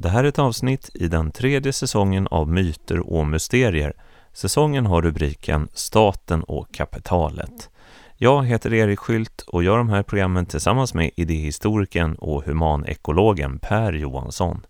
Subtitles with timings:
[0.00, 3.92] Det här är ett avsnitt i den tredje säsongen av Myter och mysterier.
[4.32, 7.70] Säsongen har rubriken Staten och kapitalet.
[8.16, 13.92] Jag heter Erik Skylt och gör de här programmen tillsammans med idéhistorikern och humanekologen Per
[13.92, 14.66] Johansson.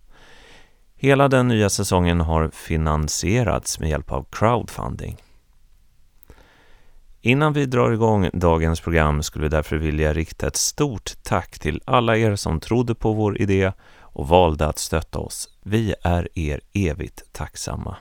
[0.97, 5.17] Hela den nya säsongen har finansierats med hjälp av crowdfunding.
[7.21, 11.83] Innan vi drar igång dagens program skulle vi därför vilja rikta ett stort tack till
[11.85, 13.73] alla er som trodde på vår idé
[14.19, 15.49] och valde att stötta oss.
[15.63, 17.97] Vi är er evigt tacksamma.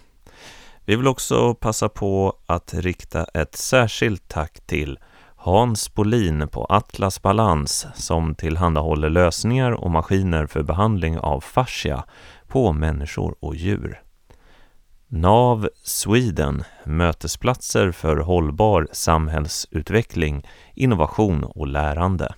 [0.86, 5.00] Vi vill också passa på att rikta ett särskilt tack till
[5.36, 12.04] Hans Bolin på Atlas Balans som tillhandahåller lösningar och maskiner för behandling av fascia
[12.48, 14.02] på människor och djur.
[15.08, 22.34] NAV Sweden, mötesplatser för hållbar samhällsutveckling, innovation och lärande.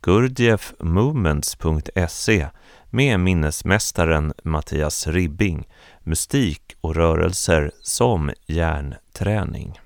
[0.00, 2.48] Gurdjieffmovements.se
[2.94, 5.68] med minnesmästaren Mattias Ribbing,
[6.00, 9.80] mystik och rörelser som hjärnträning.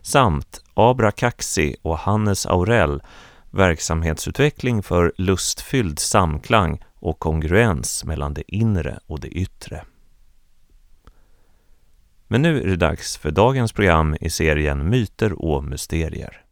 [0.00, 3.02] Samt Abra Kaxi och Hannes Aurell,
[3.50, 9.84] verksamhetsutveckling för lustfylld samklang och kongruens mellan det inre och det yttre.
[12.28, 16.43] Men nu är det dags för dagens program i serien Myter och mysterier.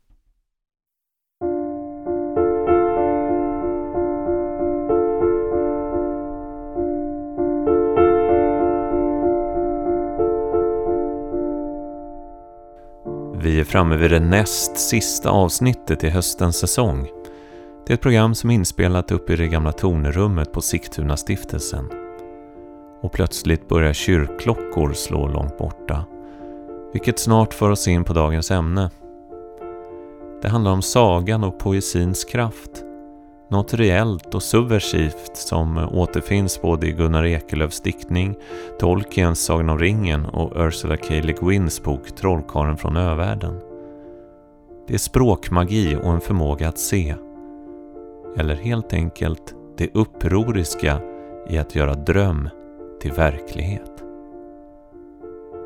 [13.43, 17.09] Vi är framme vid det näst sista avsnittet i höstens säsong.
[17.87, 21.91] Det är ett program som är inspelat uppe i det gamla tornerummet på Sigtuna stiftelsen.
[23.01, 26.05] Och plötsligt börjar kyrkklockor slå långt borta.
[26.93, 28.91] Vilket snart för oss in på dagens ämne.
[30.43, 32.85] Det handlar om sagan och poesins kraft
[33.53, 38.37] något reellt och subversivt som återfinns både i Gunnar Ekelöfs diktning,
[38.81, 41.07] Tolkiens Sagan om ringen och Ursula K.
[41.11, 43.61] Le Guins bok Trollkarlen från övärlden.
[44.89, 47.15] Det är språkmagi och en förmåga att se.
[48.37, 51.01] Eller helt enkelt det upproriska
[51.49, 52.49] i att göra dröm
[53.01, 54.03] till verklighet.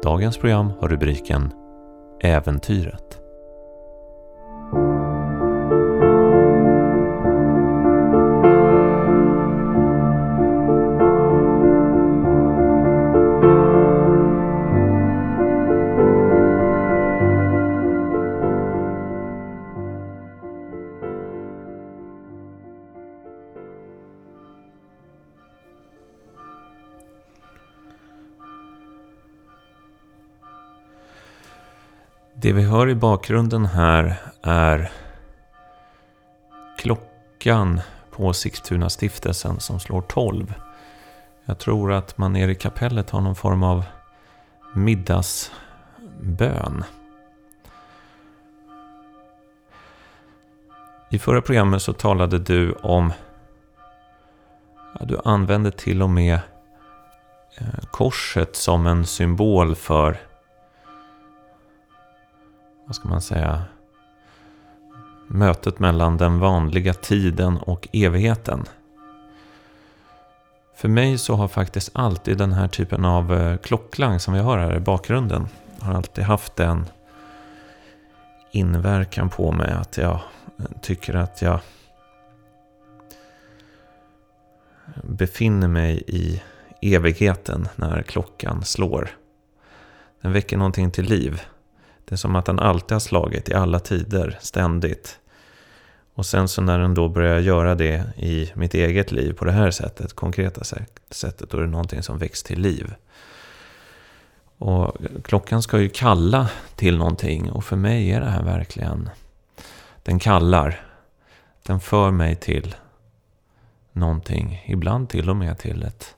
[0.03, 1.53] Dagens program har rubriken
[2.21, 3.26] Äventyret.
[32.47, 34.91] Det vi hör i bakgrunden här är
[36.79, 37.81] klockan
[38.11, 40.55] på Sigtuna stiftelsen som slår 12.
[41.45, 43.85] Jag tror att man nere i kapellet har någon form av
[44.75, 46.85] middagsbön.
[51.11, 53.13] I förra programmet så talade du om...
[54.99, 56.39] Ja, du använde till och med
[57.59, 60.26] eh, korset som en symbol för
[62.87, 63.63] vad ska man säga,
[65.27, 68.65] mötet mellan den vanliga tiden och evigheten.
[70.77, 74.59] För mig så har faktiskt alltid den här typen av eh, klockklang som vi har
[74.59, 75.49] här i bakgrunden
[75.81, 76.87] har alltid haft den
[78.51, 80.21] inverkan på mig att jag
[80.59, 81.61] eh, tycker att jag
[85.03, 86.43] befinner mig i
[86.81, 89.09] evigheten när klockan slår.
[90.21, 91.43] Den väcker någonting till liv.
[92.09, 95.19] Det är som att den alltid har slagit i alla tider, ständigt.
[96.15, 99.53] Och sen så när den då börjar göra det i mitt eget liv på det
[99.53, 100.65] här sättet, konkreta
[101.11, 102.95] sättet, då är det någonting som väcks till liv.
[104.59, 109.11] Och klockan ska ju kalla till någonting och för mig är det här verkligen,
[110.03, 110.87] den kallar.
[111.63, 112.75] Den för mig till
[113.93, 116.15] någonting, ibland till och med till ett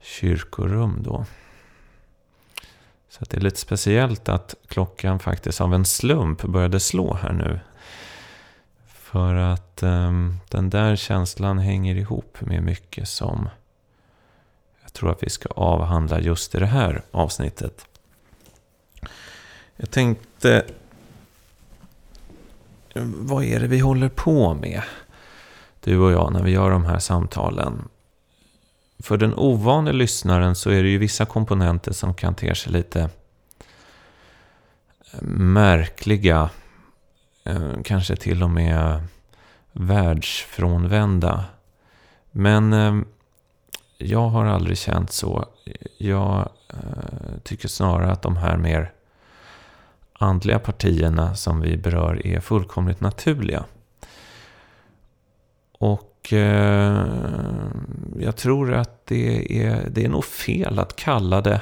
[0.00, 1.24] kyrkorum då.
[3.20, 7.60] Så det är lite speciellt att klockan faktiskt av en slump började slå här nu.
[8.86, 13.48] För att um, den där känslan hänger ihop med mycket som
[14.82, 17.86] jag tror att vi ska avhandla just i det här avsnittet.
[19.76, 20.66] Jag tänkte,
[23.04, 24.82] vad är det vi håller på med?
[25.80, 27.88] Du och jag när vi gör de här samtalen.
[29.02, 33.00] För den ovane lyssnaren så är det ju vissa komponenter som kan te sig lite
[35.12, 36.50] eh, märkliga.
[37.44, 39.02] Eh, kanske till och med
[39.72, 41.44] världsfrånvända.
[42.30, 43.00] Men eh,
[43.98, 45.44] jag har aldrig känt så.
[45.98, 46.48] Jag
[47.42, 48.92] tycker snarare att de här mer
[50.12, 53.64] andliga partierna som vi berör är fullkomligt naturliga.
[55.78, 57.06] Och eh,
[58.18, 61.60] jag tror att det är, det är nog fel att kalla det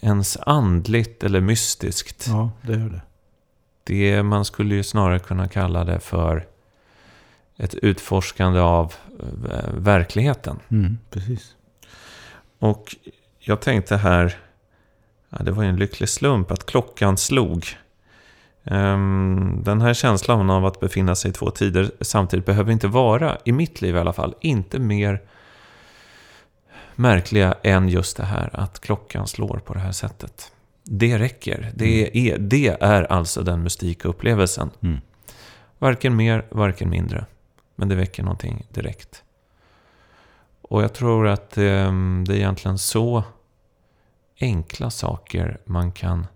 [0.00, 2.26] ens andligt eller mystiskt.
[2.28, 3.02] Ja, det är det.
[3.84, 4.22] det.
[4.22, 6.46] Man skulle ju snarare kunna kalla det för
[7.56, 8.94] ett utforskande av
[9.50, 10.58] eh, verkligheten.
[10.68, 11.54] Mm, precis.
[12.58, 12.96] Och
[13.38, 14.36] jag tänkte här,
[15.30, 17.66] ja, det var ju en lycklig slump att klockan slog.
[18.70, 23.38] Um, den här känslan av att befinna sig i två tider samtidigt behöver inte vara,
[23.44, 25.22] i mitt liv i alla fall, inte mer
[26.94, 30.52] märkliga än just det här att klockan slår på det här sättet.
[30.84, 31.72] Det räcker.
[31.74, 32.34] Det Mm.
[32.34, 34.70] är, det är alltså den mystika upplevelsen.
[34.80, 34.98] Mm.
[35.78, 37.26] Varken mer, varken mindre.
[37.76, 39.22] Men det väcker någonting direkt.
[40.62, 41.62] Och jag tror att eh,
[42.26, 43.24] det är egentligen så
[44.40, 46.26] enkla saker man kan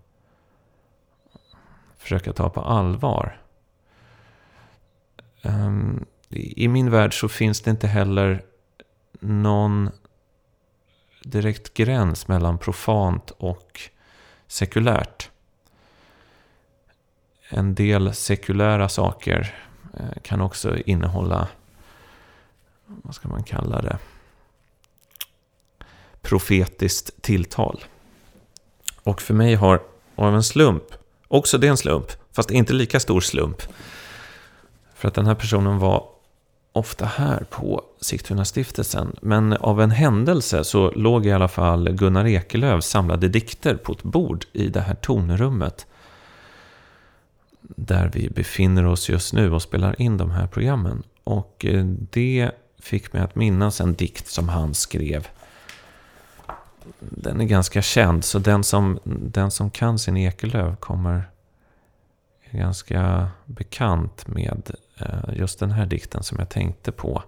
[2.03, 3.41] försöka ta på allvar.
[5.41, 8.45] Ehm, I min värld så finns det inte heller
[9.19, 9.89] någon
[11.23, 13.81] direkt gräns mellan profant och
[14.47, 15.29] sekulärt.
[17.49, 19.55] En del sekulära saker
[19.93, 21.47] eh, kan också innehålla,
[22.85, 23.97] vad ska man kalla det,
[26.21, 27.83] profetiskt tilltal.
[29.03, 29.81] Och för mig har,
[30.15, 33.61] av en slump, också det är en slump, fast inte lika stor slump.
[34.95, 36.03] För att den här personen var
[36.73, 39.15] ofta här på Sigtuna-stiftelsen.
[39.21, 44.03] Men av en händelse så låg i alla fall Gunnar Ekelöfs samlade dikter på ett
[44.03, 45.85] bord i det här tonrummet.
[47.61, 51.03] Där vi befinner oss just nu och spelar in de här programmen.
[51.23, 55.27] Och eh, det fick mig att minnas en dikt som han skrev.
[56.99, 61.29] Den är ganska känd, så den som, den som kan sin Ekelöf kommer
[62.41, 67.23] är ganska bekant med eh, just den här dikten som jag tänkte på.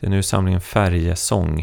[0.00, 1.60] Det är nu samlingen Färjesång.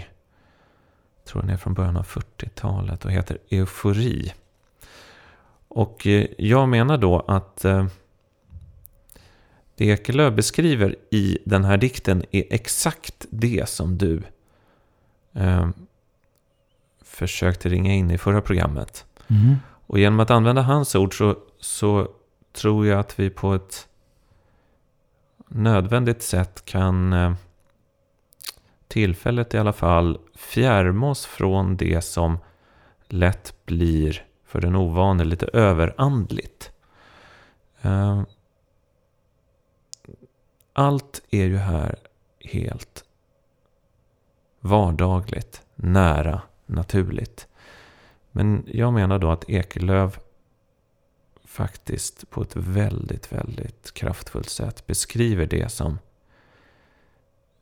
[1.17, 4.33] Jag tror den är från början av 40-talet och heter Eufori.
[5.67, 7.85] Och eh, jag menar då att eh,
[9.75, 14.23] det Ekelöf beskriver i den här dikten är exakt det som du
[17.15, 19.05] försökte ringa in i förra programmet.
[19.27, 19.55] Mm.
[19.87, 22.07] Och genom att använda hans ord så, så
[22.53, 23.87] tror jag att vi på ett
[25.47, 27.33] nödvändigt sätt kan eh,
[28.87, 32.37] tillfället i alla fall fjärma oss från det som
[33.07, 36.71] lätt blir för den ovane lite överandligt.
[37.81, 38.23] Eh,
[40.73, 41.95] Allt är ju här
[42.39, 43.03] helt
[44.59, 47.47] vardagligt, nära, naturligt.
[48.31, 50.17] Men jag menar då att Ekelöv
[51.43, 55.99] faktiskt på ett väldigt, väldigt kraftfullt sätt beskriver det som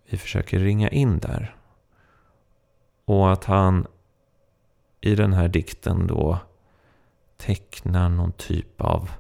[0.06, 1.56] vi försöker ringa in där.
[3.06, 3.88] Och att han
[5.02, 6.40] i den här dikten då
[7.38, 9.12] tecknar någon typ av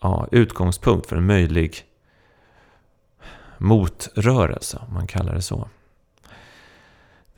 [0.00, 1.84] ja, utgångspunkt för en möjlig
[3.58, 5.68] motrörelse, om man kallar det så.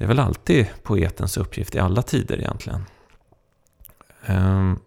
[0.02, 2.84] Det är väl alltid poetens uppgift i alla tider egentligen.
[4.26, 4.78] Ehm,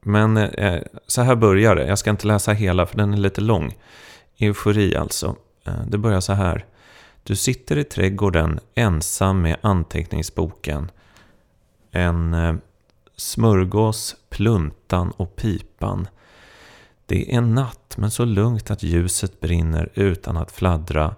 [0.00, 1.86] men eh, så här börjar det.
[1.86, 3.76] Jag ska inte läsa hela för den är lite lång.
[4.38, 5.36] Eufori alltså.
[5.64, 6.64] Eh, det börjar så här.
[7.22, 10.90] Du sitter i trädgården ensam med anteckningsboken.
[11.90, 12.54] En eh,
[13.16, 16.08] smörgås, pluntan och pipan.
[17.06, 21.14] Det är natt men så lugnt att ljuset brinner utan att fladdra.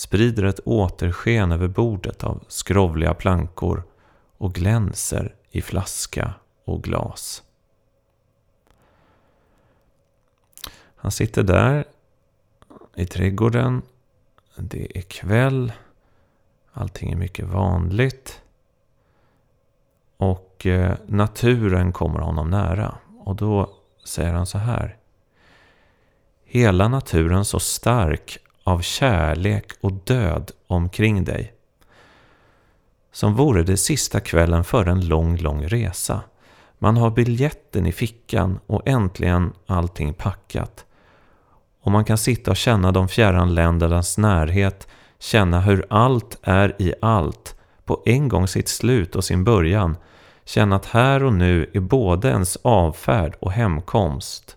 [0.00, 3.82] Sprider ett återsken över bordet av skrovliga plankor
[4.38, 7.42] och glänser i flaska och glas.
[10.96, 11.84] Han sitter där
[12.94, 13.82] i trädgården.
[14.56, 15.72] Det är kväll.
[16.72, 18.42] Allting är mycket vanligt.
[20.16, 22.98] Och eh, naturen kommer honom nära.
[23.20, 24.96] Och då säger han så här.
[26.44, 28.38] Hela naturen så stark
[28.70, 31.52] av kärlek och död omkring dig.
[33.12, 36.20] Som vore det sista kvällen för en lång, lång resa.
[36.78, 40.84] Man har biljetten i fickan och äntligen allting packat.
[41.82, 46.94] Och man kan sitta och känna de fjärran ländernas närhet, känna hur allt är i
[47.02, 49.96] allt, på en gång sitt slut och sin början,
[50.44, 54.56] känna att här och nu är både ens avfärd och hemkomst,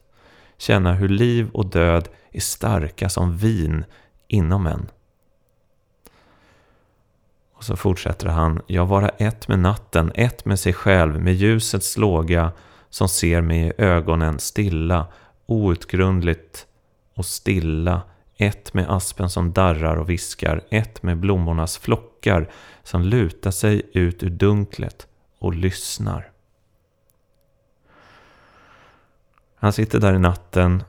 [0.57, 3.85] känna hur liv och död är starka som vin
[4.33, 4.89] inom en.
[7.53, 8.61] Och så fortsätter han.
[8.67, 12.51] Jag vara ett med natten, ett med sig själv, med ljusets låga
[12.89, 15.07] som ser mig i ögonen stilla,
[15.45, 16.67] outgrundligt
[17.15, 18.01] och stilla.
[18.37, 22.49] Ett med aspen som darrar och viskar, ett med blommornas flockar
[22.83, 25.07] som lutar sig ut ur dunklet
[25.39, 26.29] och lyssnar.
[29.55, 30.83] Han sitter där i natten,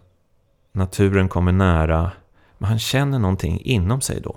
[0.72, 2.10] naturen kommer nära,
[2.58, 4.36] men han känner någonting inom sig då.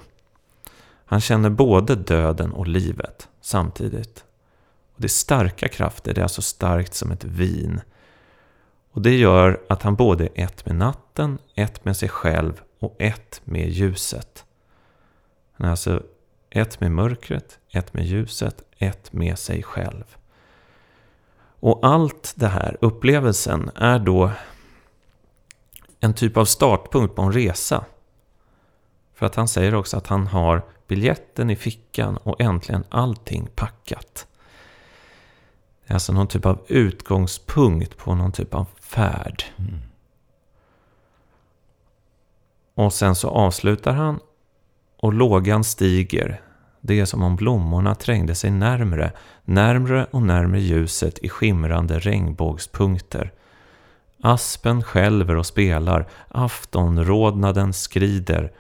[1.05, 4.25] Han känner både döden och livet samtidigt.
[4.95, 7.81] Och det är starka krafter, det är alltså starkt som ett vin.
[8.91, 12.95] Och det gör att han både är ett med natten, ett med sig själv och
[13.00, 14.45] ett med ljuset.
[15.53, 16.03] Han är alltså
[16.50, 20.17] ett med mörkret, ett med ljuset, ett med sig själv.
[21.59, 24.31] Och allt det här, upplevelsen, är då
[26.00, 27.86] en typ av startpunkt på en resa.
[29.17, 34.27] För att han säger också att han har biljetten i fickan och äntligen allting packat.
[35.86, 39.43] Det är alltså någon typ av utgångspunkt på någon typ av färd.
[39.57, 39.79] Mm.
[42.74, 44.19] Och sen så avslutar han
[44.97, 46.41] och lågan stiger.
[46.81, 49.12] Det är som om blommorna trängde sig närmre,
[49.45, 53.33] närmre och närmre ljuset i skimrande regnbågspunkter.
[54.21, 58.51] Aspen skälver och spelar, aftonrodnaden skrider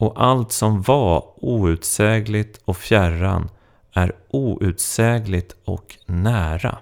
[0.00, 3.48] och allt som var outsägligt och fjärran
[3.92, 6.78] är outsägligt och nära.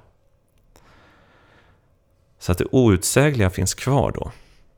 [2.38, 4.32] Så att det outsägliga finns kvar då.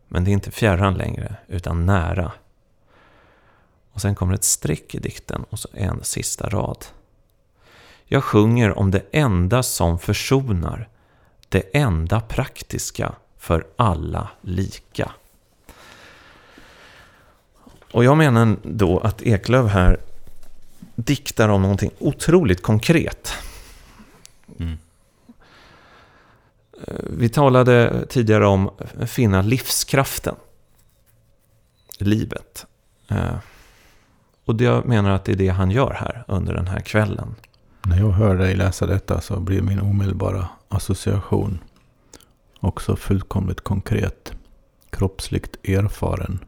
[0.08, 2.32] Men det är inte fjärran längre, utan nära.
[3.92, 6.86] Och sen kommer ett streck i dikten och så en sista rad.
[8.04, 10.88] Jag sjunger om det enda som försonar,
[11.48, 15.12] det enda praktiska för alla lika.
[17.92, 20.00] Och jag menar då att Eklöf här
[20.94, 23.32] diktar om någonting otroligt konkret.
[24.58, 24.78] Mm.
[27.10, 28.70] Vi talade tidigare om
[29.06, 30.34] finna livskraften.
[31.98, 32.66] Livet.
[33.08, 33.36] Eh,
[34.44, 37.34] och jag menar att det är det han gör här under den här kvällen.
[37.82, 41.58] När jag hör dig läsa detta så blir min omedelbara association
[42.60, 44.32] också fullkomligt konkret,
[44.90, 46.38] kroppsligt erfaren.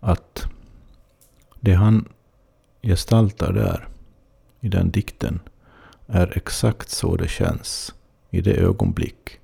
[0.00, 0.46] Att
[1.60, 2.08] det han
[2.82, 3.88] gestaltar där,
[4.60, 5.40] i den dikten,
[6.06, 7.94] är exakt så det känns
[8.30, 9.40] i det ögonblick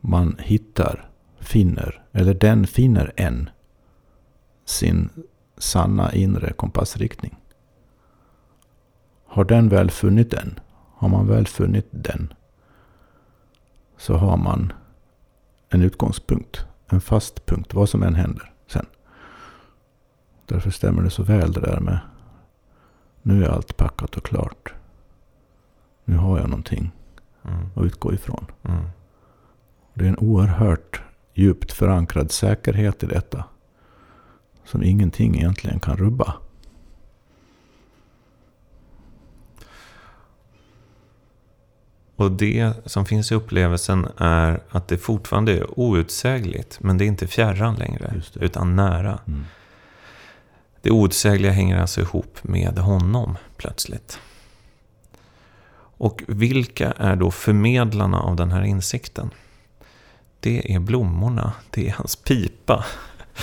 [0.00, 3.50] man hittar, finner, eller den finner en,
[4.64, 5.10] sin
[5.58, 7.36] sanna inre kompassriktning.
[9.26, 10.60] Har den väl funnit den,
[10.94, 12.32] har man väl funnit den,
[13.96, 14.72] så har man
[15.68, 18.55] en utgångspunkt, en fast punkt, vad som än händer.
[20.46, 21.98] Därför stämmer det så väl det där med
[23.22, 24.74] nu är allt packat och klart.
[26.04, 26.90] Nu har jag någonting
[27.44, 27.66] mm.
[27.74, 28.46] att utgå ifrån.
[28.62, 28.84] Mm.
[29.94, 31.02] Det är en oerhört
[31.34, 33.44] djupt förankrad säkerhet i detta.
[34.64, 36.34] Som ingenting egentligen kan rubba.
[42.16, 46.78] Och det som finns i upplevelsen är att det fortfarande är outsägligt.
[46.80, 49.18] Men det är inte fjärran längre, utan nära.
[49.26, 49.44] Mm.
[50.86, 54.18] Det outsägliga hänger alltså ihop med honom plötsligt.
[55.76, 59.30] Och vilka är då förmedlarna av den här insikten?
[60.40, 62.84] Det är blommorna, det är hans pipa.
[63.34, 63.42] Ja,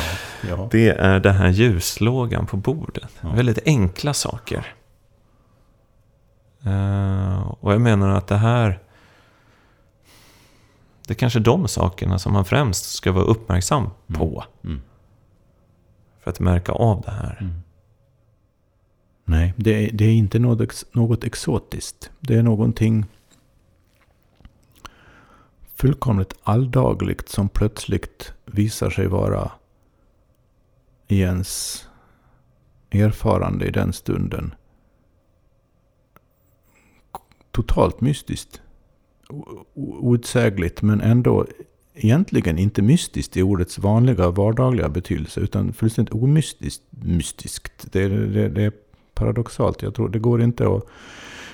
[0.50, 0.68] ja.
[0.72, 3.12] Det är den här ljuslågan på bordet.
[3.22, 3.30] Ja.
[3.30, 4.74] Väldigt enkla saker.
[6.68, 8.80] Uh, och jag menar att det här...
[11.08, 14.20] Det är kanske de sakerna som man främst ska vara uppmärksam mm.
[14.20, 14.44] på.
[14.64, 14.82] Mm.
[16.24, 17.38] För att märka av det här.
[17.42, 17.54] Mm.
[19.26, 22.12] Nej, det är, det är inte något, något exotiskt.
[22.20, 23.06] Det är någonting
[25.76, 29.52] fullkomligt alldagligt som plötsligt visar sig vara
[31.08, 31.84] i ens
[32.92, 34.56] erfarande i den stunden.
[37.52, 38.62] Totalt mystiskt.
[39.76, 41.46] Outsägligt men ändå
[41.96, 45.40] egentligen inte mystiskt i ordets vanliga vardagliga betydelse.
[45.40, 46.82] Utan fullständigt omystiskt.
[46.90, 47.92] Mystiskt.
[47.92, 48.72] Det, det, det är
[49.14, 49.82] paradoxalt.
[49.82, 50.84] Jag tror det går inte att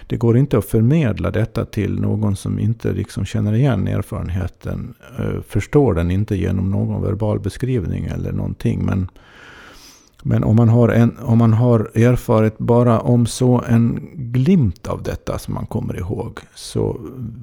[0.08, 4.94] det går inte att förmedla detta till någon som inte liksom känner igen erfarenheten.
[5.20, 8.86] Eh, förstår den inte genom någon verbal beskrivning eller någonting.
[8.86, 9.08] Men,
[10.24, 15.04] men om, man har en, om man har erfarit bara om så en glimt av
[15.04, 16.40] detta som man kommer ihåg.
[16.56, 17.00] Så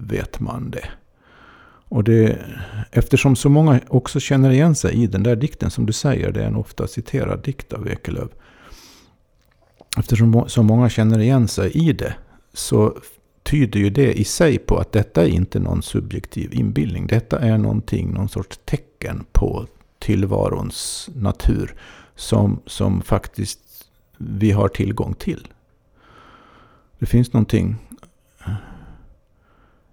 [0.06, 0.88] vet man det.
[1.88, 2.38] Och det,
[2.90, 6.42] eftersom så många också känner igen sig i den där dikten som du säger, det
[6.42, 8.30] är en ofta citerad dikt av Ekelöf
[9.96, 12.14] eftersom så många känner igen sig i det
[12.52, 12.98] så
[13.42, 17.06] tyder ju det i sig på att detta är inte någon subjektiv inbildning.
[17.06, 19.66] Detta är någonting, någon sorts tecken på
[19.98, 21.74] tillvarons natur
[22.14, 23.60] som, som faktiskt
[24.16, 25.48] vi har tillgång till.
[26.98, 27.76] Det finns någonting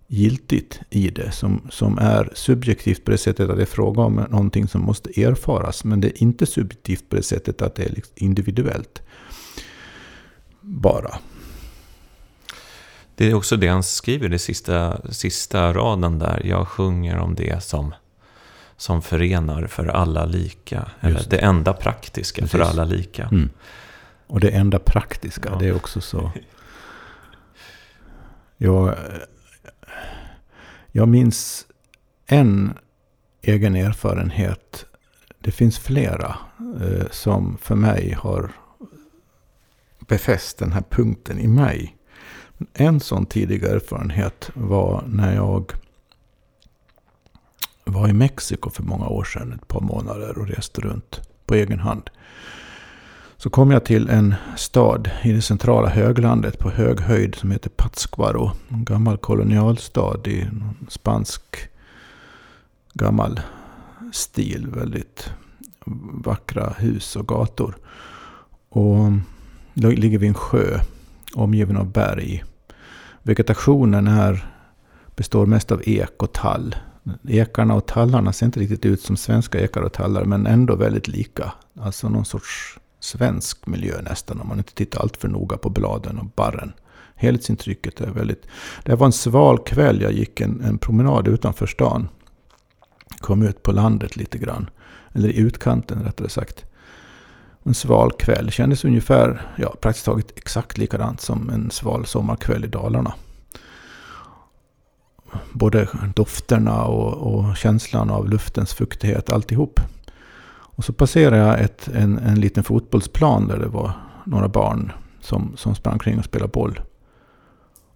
[0.07, 4.15] giltigt i det som, som är subjektivt på det sättet att det är fråga om
[4.15, 5.83] någonting som måste erfaras.
[5.83, 9.01] Men det är inte subjektivt på det sättet att det är liksom individuellt.
[10.61, 11.17] Bara.
[13.15, 16.41] Det är också det han skriver i sista, sista raden där.
[16.45, 17.93] Jag sjunger om det som,
[18.77, 20.91] som förenar för alla lika.
[20.99, 21.29] Eller det.
[21.29, 22.51] det enda praktiska Precis.
[22.51, 23.23] för alla lika.
[23.23, 23.49] Mm.
[24.27, 25.57] Och det enda praktiska, ja.
[25.59, 26.31] det är också så.
[28.57, 28.95] Jag,
[30.95, 31.67] jag minns
[32.25, 32.73] en
[33.41, 34.85] egen erfarenhet.
[35.39, 36.35] Det finns flera
[36.81, 38.51] eh, som för mig har
[39.99, 41.97] befäst den här punkten i mig.
[42.73, 45.73] En sån tidig erfarenhet var när jag
[47.83, 51.79] var i Mexiko för många år sedan, ett par månader och reste runt på egen
[51.79, 52.09] hand.
[53.43, 57.69] Så kom jag till en stad i det centrala höglandet på hög höjd som heter
[57.69, 58.51] Pátzcuaro.
[58.69, 60.47] En gammal kolonialstad i
[60.87, 61.41] spansk
[62.93, 63.39] gammal
[64.13, 64.67] stil.
[64.67, 65.29] Väldigt
[66.25, 67.77] vackra hus och gator.
[68.69, 69.11] Och
[69.73, 70.79] ligger vid en sjö
[71.33, 72.43] omgiven av berg.
[73.23, 74.45] Vegetationen här
[75.15, 76.75] består mest av ek och tall.
[77.27, 81.07] Ekarna och tallarna ser inte riktigt ut som svenska ekar och tallar men ändå väldigt
[81.07, 81.53] lika.
[81.79, 86.17] Alltså någon sorts svensk miljö nästan om man inte tittar allt för noga på bladen
[86.19, 86.73] och barren.
[87.15, 88.45] Helhetsintrycket är väldigt...
[88.83, 90.01] Det var en sval kväll.
[90.01, 92.07] Jag gick en, en promenad utanför stan.
[93.17, 94.69] Kom ut på landet lite grann.
[95.13, 96.65] Eller i utkanten rättare sagt.
[97.63, 98.51] En sval kväll.
[98.51, 103.13] Kändes ungefär, ja praktiskt taget exakt likadant som en sval sommarkväll i Dalarna.
[105.51, 109.79] Både dofterna och, och känslan av luftens fuktighet, alltihop.
[110.75, 113.91] Och så passerade jag ett, en, en liten fotbollsplan där det var
[114.25, 116.81] några barn som, som sprang kring och spelade boll.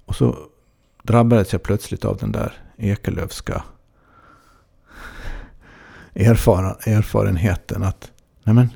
[0.06, 0.38] Och så
[1.04, 3.64] drabbades jag plötsligt av den där Ekelövska
[6.14, 8.12] erfaren, erfarenheten att
[8.44, 8.70] nej men,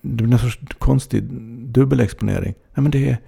[0.00, 1.22] det blir en sorts konstig
[1.68, 2.54] dubbelexponering.
[2.74, 3.18] Nej men det är,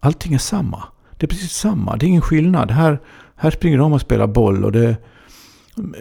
[0.00, 0.82] allting är samma.
[1.16, 1.96] Det är precis samma.
[1.96, 2.70] Det är ingen skillnad.
[2.70, 3.00] Här,
[3.36, 4.96] här springer de och spelar boll och det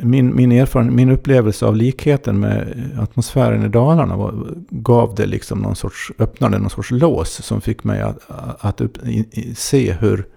[0.01, 4.33] min, min, erfarenhet, min upplevelse av likheten med atmosfären i Dalarna var,
[4.69, 8.19] gav det liksom någon sorts, öppnade någon sorts lås som fick mig att,
[8.59, 10.27] att upp, i, se hur,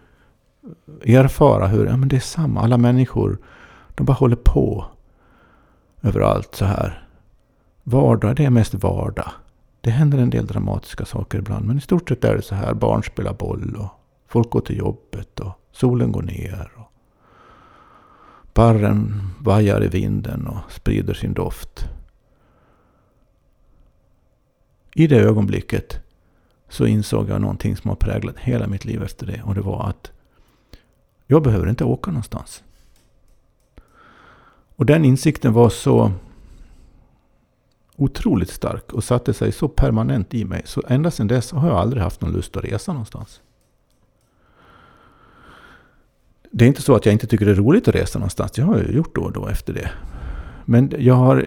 [1.04, 3.38] erfara hur, ja men det är samma, alla människor,
[3.94, 4.84] de bara håller på
[6.02, 7.04] överallt så här.
[7.84, 9.30] Vardag, det är mest vardag.
[9.80, 12.74] Det händer en del dramatiska saker ibland, men i stort sett är det så här,
[12.74, 13.88] barn spelar boll och
[14.28, 16.77] folk går till jobbet och solen går ner.
[18.52, 21.88] Parren Barren vajar i vinden och sprider sin doft.
[24.94, 26.00] I det ögonblicket
[26.68, 29.42] så insåg jag någonting som har präglat hela mitt liv efter det.
[29.42, 30.10] Och det var att
[31.26, 32.62] jag behöver inte åka någonstans.
[34.76, 36.12] Och den insikten var så
[37.96, 40.62] otroligt stark och satte sig så permanent i mig.
[40.64, 43.40] Så ända sedan dess har jag aldrig haft någon lust att resa någonstans.
[46.50, 48.58] Det är inte så att jag inte tycker det är roligt att resa någonstans.
[48.58, 49.90] Jag har ju gjort då och då efter det.
[50.64, 51.44] Men jag har eh,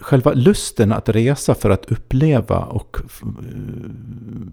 [0.00, 4.48] själva lusten att resa för att uppleva och uh,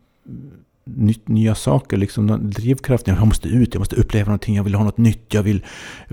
[1.25, 1.97] nya saker.
[1.97, 3.15] Liksom drivkraften.
[3.15, 4.55] Jag måste ut, jag måste uppleva någonting.
[4.55, 5.33] Jag vill ha något nytt.
[5.33, 5.65] Jag vill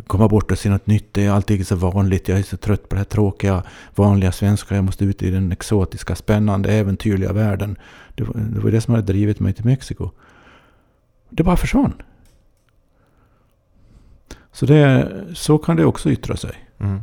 [0.07, 1.14] komma bort och se något nytt.
[1.14, 2.29] Det är alltid så vanligt.
[2.29, 3.62] Jag är så trött på det här tråkiga,
[3.95, 4.75] vanliga svenska.
[4.75, 7.77] Jag måste ut i den exotiska, spännande, äventyrliga världen.
[8.14, 10.11] Det, var det som hade drivit mig till Mexiko.
[11.31, 11.92] Det bara försvann.
[14.57, 16.69] Så, det, så kan det också yttra sig.
[16.79, 17.03] Mm.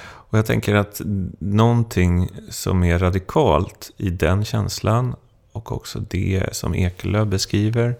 [0.00, 1.00] Och jag tänker att
[1.38, 5.14] någonting som är radikalt i den känslan
[5.52, 7.96] och också det som Ekelöf beskriver.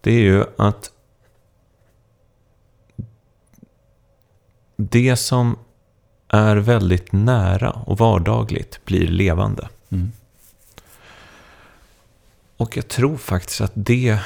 [0.00, 0.90] Det är ju att
[4.76, 5.56] det som
[6.28, 9.68] är väldigt nära och vardagligt blir levande.
[9.90, 10.12] Mm.
[12.64, 14.18] Och jag tror faktiskt att det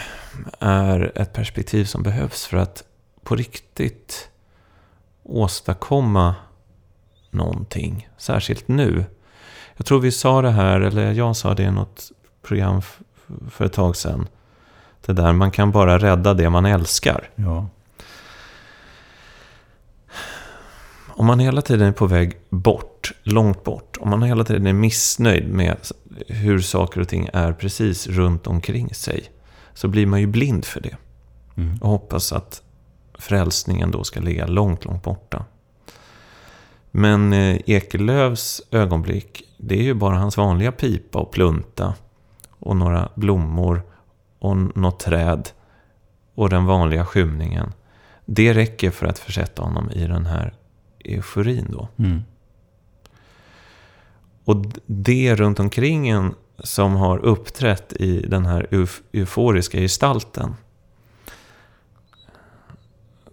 [0.59, 2.85] är ett perspektiv som behövs för att
[3.25, 4.31] på riktigt
[5.23, 6.35] åstadkomma
[7.31, 8.09] någonting.
[8.17, 9.05] Särskilt nu.
[9.77, 12.83] Jag tror vi sa det här, eller jag sa det i något program
[13.51, 14.29] för ett tag sedan.
[15.07, 17.31] Det där, man kan bara rädda det man älskar.
[17.35, 17.69] Ja.
[21.09, 24.67] Om man hela tiden är på väg bort bort, långt bort, om man hela tiden
[24.67, 25.77] är missnöjd med
[26.29, 29.31] hur saker och ting är precis runt omkring sig,
[29.75, 30.97] så blir man ju blind för det.
[31.57, 31.79] Mm.
[31.81, 32.63] Och hoppas att
[33.19, 35.45] frälsningen då ska ligga långt, långt borta.
[36.91, 41.95] Men eh, Ekelövs ögonblick, det är ju bara hans vanliga pipa och plunta.
[42.61, 43.83] Och några blommor
[44.39, 45.49] och något träd.
[46.35, 47.73] Och den vanliga skymningen.
[48.27, 50.55] Det räcker för att försätta honom i den här
[51.05, 51.89] euforin då.
[51.99, 52.23] Mm.
[54.49, 60.57] Och det runt omkring en som har uppträtt i den här euf euforiska gestalten.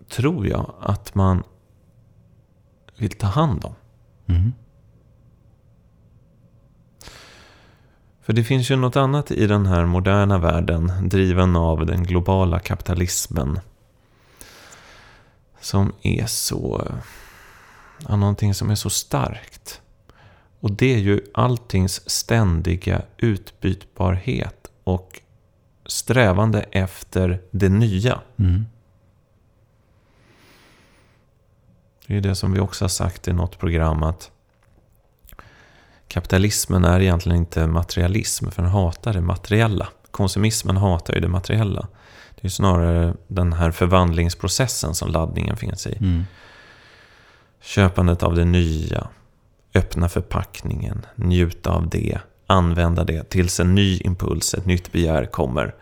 [0.10, 1.44] Tror jag att man
[2.98, 3.76] vill ta hand om.
[4.28, 4.54] Mm.
[8.22, 12.60] För det finns ju något annat i den här moderna världen, driven av den globala
[12.60, 13.60] kapitalismen.
[15.62, 16.92] Som är så...
[18.08, 19.82] Ja, någonting som är så starkt.
[20.66, 25.22] Och det är ju alltings ständiga utbytbarhet och
[25.86, 28.22] strävande efter det nya.
[28.40, 28.66] Mm.
[32.08, 34.32] Det är det som vi också har sagt i något program att
[36.08, 39.88] kapitalismen är egentligen inte materialism, för den hatar det materiella.
[40.12, 41.88] Konsumismen hatar ju det materiella.
[42.36, 45.98] Det är snarare den här förvandlingsprocessen som laddningen finns i.
[45.98, 46.24] Mm.
[47.62, 49.08] Köpandet av det nya,
[49.76, 55.76] öppna förpackningen, njuta av det, använda det tills en ny impuls, ett nytt begär kommer.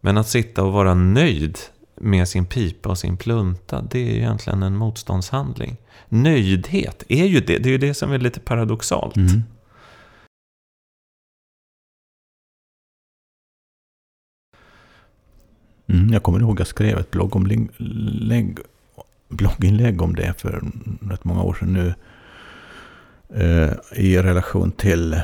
[0.00, 1.58] Men att sitta och vara nöjd
[1.94, 5.76] med sin pipa och sin plunta, det är ju egentligen en motståndshandling.
[6.08, 9.16] Nöjdhet är ju det, det är ju det som är lite paradoxalt.
[9.16, 9.42] Mm.
[15.88, 18.58] Mm, jag kommer ihåg att jag skrev ett bloggomlägg,
[19.28, 20.62] blogginlägg om det för
[21.10, 21.94] rätt många år sedan nu.
[23.34, 25.22] Eh, I relation till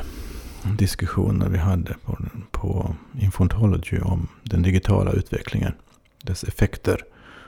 [0.77, 2.17] diskussioner vi hade på,
[2.51, 5.73] på Infontology om den digitala utvecklingen.
[6.23, 7.05] Dess effekter.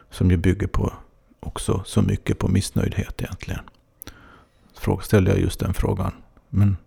[0.10, 0.94] Som ju bygger på
[1.40, 3.62] också så mycket på missnöjdhet egentligen.
[4.78, 6.12] Fråga, ställde jag just den frågan.
[6.50, 6.78] Men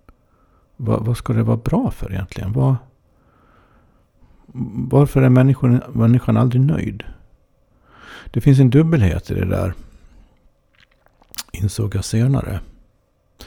[0.76, 2.52] vad, vad ska det vara bra för egentligen?
[2.52, 2.76] Vad,
[4.90, 7.04] varför är människan, människan aldrig nöjd?
[8.30, 9.74] Det finns en dubbelhet i det där.
[11.52, 12.60] Insåg jag senare.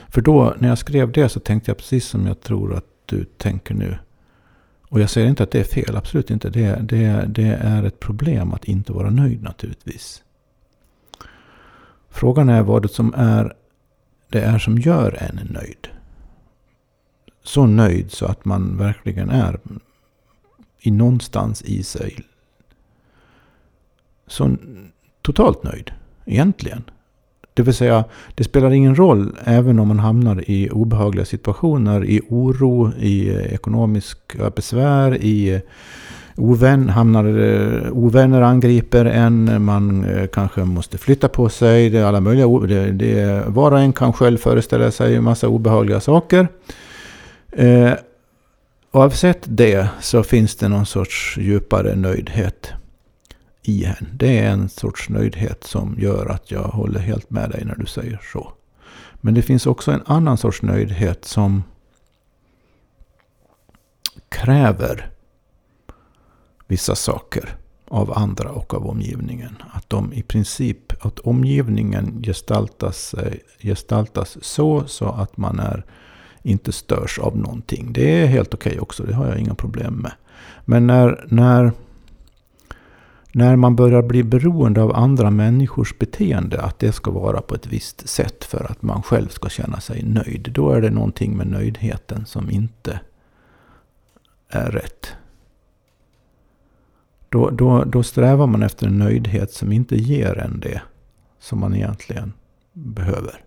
[0.10, 3.24] För då när jag skrev det så tänkte jag precis som jag tror att du
[3.24, 3.98] tänker nu.
[4.90, 6.50] Och jag säger inte att det är fel, absolut inte.
[6.50, 10.24] Det, det, det är ett problem att inte vara nöjd naturligtvis.
[12.10, 13.54] Frågan är vad det som är
[14.30, 15.88] det är som gör en nöjd.
[17.44, 19.60] Så nöjd så att man verkligen är
[20.80, 22.20] i någonstans i sig
[24.28, 24.58] så
[25.22, 25.92] totalt nöjd
[26.26, 26.84] egentligen.
[27.54, 28.04] Det vill säga,
[28.36, 33.54] det spelar ingen roll även om man hamnar i obehagliga situationer, i oro, i eh,
[33.54, 35.62] ekonomiska eh, besvär, i eh,
[36.36, 37.26] ovän, hamnar,
[37.92, 43.44] ovänner angriper en, man kanske måste flytta på sig, det är alla möjliga, det, det,
[43.48, 46.48] var och en kan själv föreställa sig en massa obehagliga saker.
[47.52, 47.92] Eh,
[48.92, 52.74] oavsett det så finns det någon sorts djupare nöjdhet
[53.62, 54.10] i henne.
[54.14, 57.86] Det är en sorts nöjdhet som gör att jag håller helt med dig när du
[57.86, 58.54] säger så.
[59.22, 61.64] Men det finns också en annan sorts nöjdhet som
[64.30, 65.12] kräver
[66.68, 67.56] vissa saker
[67.88, 69.58] av andra och av omgivningen.
[69.72, 75.86] Att de i princip, att omgivningen gestaltas, eh, gestaltas så, så att man är,
[76.44, 77.94] inte störs av någonting.
[77.94, 80.12] Det är helt okej okay också, det har jag inga problem med.
[80.66, 81.72] Men när, när
[83.32, 87.68] när man börjar bli beroende av andra människors beteende, att det ska vara på ett
[87.68, 90.52] visst sätt för att man själv ska känna sig nöjd.
[90.52, 93.00] Då är det någonting med nöjdheten som inte
[94.50, 95.14] är rätt.
[97.30, 100.82] Då, då, då strävar man efter en nöjdhet som inte ger en det
[101.40, 102.34] som man egentligen
[102.74, 103.44] behöver.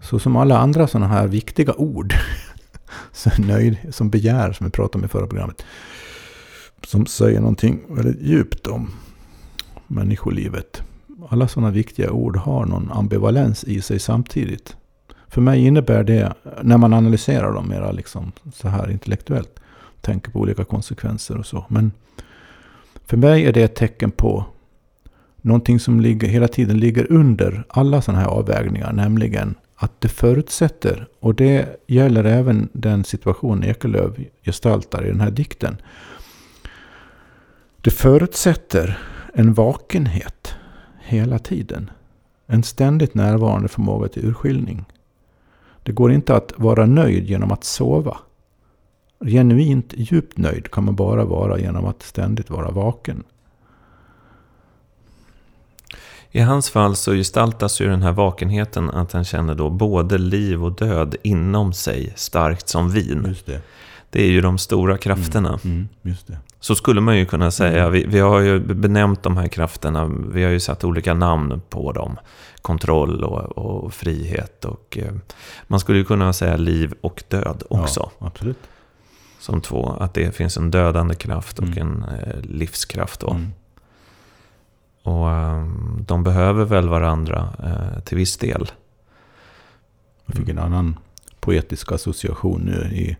[0.00, 2.14] Så som alla andra sådana här viktiga ord,
[3.12, 5.64] så nöjd, som begär, som vi pratade om i förra programmet,
[6.82, 8.90] som säger någonting väldigt djupt om
[9.86, 10.82] människolivet.
[11.28, 14.76] Alla sådana viktiga ord har någon ambivalens i sig samtidigt.
[15.28, 19.60] För mig innebär det, när man analyserar dem mera liksom så här intellektuellt,
[20.00, 21.64] tänker på olika konsekvenser och så.
[21.68, 21.92] Men
[23.06, 24.44] för mig är det ett tecken på
[25.36, 31.08] någonting som ligger, hela tiden ligger under alla sådana här avvägningar, nämligen att det förutsätter,
[31.20, 34.12] och det gäller även den situation Ekelöf
[34.44, 35.76] gestaltar i den här dikten,
[37.86, 38.98] det förutsätter
[39.34, 40.54] en vakenhet
[41.00, 41.90] hela tiden.
[42.46, 44.84] En ständigt närvarande förmåga till urskiljning.
[45.82, 48.18] Det går inte att vara nöjd genom att sova.
[49.24, 53.24] Genuint djupt nöjd kan man bara vara genom att ständigt vara vaken.
[56.30, 60.64] I hans fall så gestaltas ju den här vakenheten att han känner då både liv
[60.64, 63.24] och död inom sig starkt som vin.
[63.28, 63.62] Just det.
[64.10, 65.48] Det är ju de stora krafterna.
[65.48, 66.38] Mm, mm, just det.
[66.66, 67.88] Så skulle man ju kunna säga.
[67.88, 70.04] Vi, vi, har ju benämnt de här krafterna.
[70.32, 72.18] Vi har ju satt olika namn på dem.
[72.62, 74.64] Kontroll och, och frihet.
[74.64, 75.14] Och, eh,
[75.66, 78.10] man skulle ju kunna säga liv och död också.
[78.18, 78.58] Ja, absolut.
[79.40, 79.96] Som två.
[80.00, 81.78] Att det finns en dödande kraft och Mm.
[81.78, 83.20] en eh, livskraft.
[83.20, 83.30] Då.
[83.30, 83.52] Mm.
[85.02, 85.66] Och eh,
[86.06, 88.70] de behöver väl varandra eh, till viss del.
[90.26, 90.98] Jag fick en annan
[91.40, 93.16] poetisk association nu i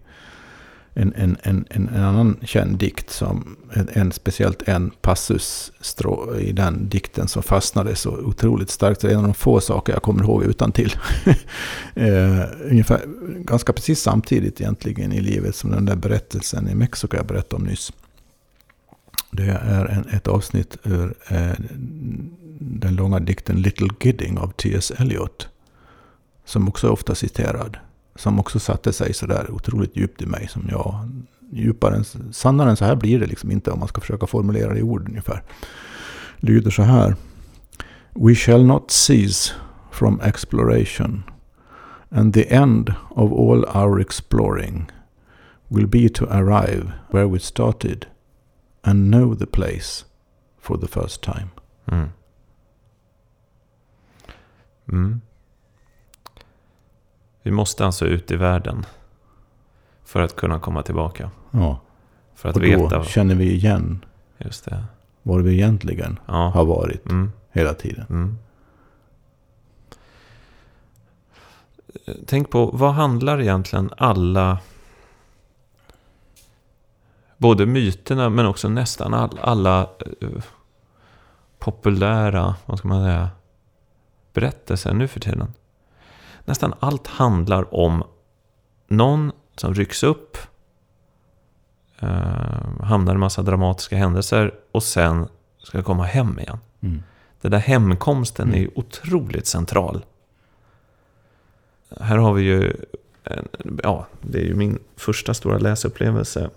[0.98, 3.10] en, en, en, en, annan känd dikt.
[3.10, 9.00] Som, en, en, speciellt en passus strå, i den dikten som fastnade så otroligt starkt.
[9.00, 10.96] Det är en av de få saker jag kommer ihåg utan till.
[11.94, 13.00] eh, ungefär,
[13.44, 17.68] ganska precis samtidigt egentligen i livet som den där berättelsen i Mexiko jag berättade om
[17.68, 17.92] nyss.
[19.30, 21.52] Det är en, ett avsnitt ur eh,
[22.60, 24.92] den långa dikten Little Gidding av T.S.
[24.98, 25.48] Eliot.
[26.44, 27.76] Som också är ofta citerad.
[28.16, 30.48] Som också satte sig så där otroligt djupt i mig.
[30.48, 31.08] Som jag,
[31.50, 34.72] djupare än, sannare än så här blir det liksom inte om man ska försöka formulera
[34.72, 35.42] det i ord ungefär.
[36.36, 37.16] Lyder så här.
[38.14, 39.52] We shall not cease
[39.90, 41.22] from exploration.
[42.10, 44.90] And the end of all our exploring
[45.68, 48.06] will be to arrive where we started
[48.82, 50.04] and know the place
[50.60, 51.50] for the first time.
[51.86, 52.08] Mm.
[54.92, 55.20] Mm.
[57.46, 58.86] Vi måste alltså ut i världen.
[60.04, 61.30] För att kunna komma tillbaka.
[61.50, 61.80] Ja,
[62.34, 63.04] För att och då veta.
[63.04, 64.04] känner vi igen
[64.38, 64.84] Just det.
[65.22, 66.48] var vi egentligen Ja.
[66.54, 67.32] har varit Mm.
[67.52, 68.06] hela tiden.
[68.10, 68.38] Mm.
[72.26, 74.58] Tänk på, vad handlar egentligen alla...
[77.36, 79.80] Både myterna men också nästan all, alla
[80.20, 80.28] eh,
[81.58, 83.28] populära, vad ska man säga,
[84.32, 85.52] berättelser nu för tiden.
[86.46, 88.04] Nästan allt handlar om
[88.88, 90.38] någon som rycks upp,
[91.98, 92.08] eh,
[92.82, 95.28] hamnar i en massa dramatiska händelser och sen
[95.58, 96.58] ska komma hem igen.
[96.80, 97.02] Mm.
[97.40, 98.62] Den där hemkomsten Mm.
[98.62, 100.04] är otroligt central.
[102.00, 102.72] Här har vi ju,
[103.82, 106.50] ja, det är ju min första stora läsupplevelse.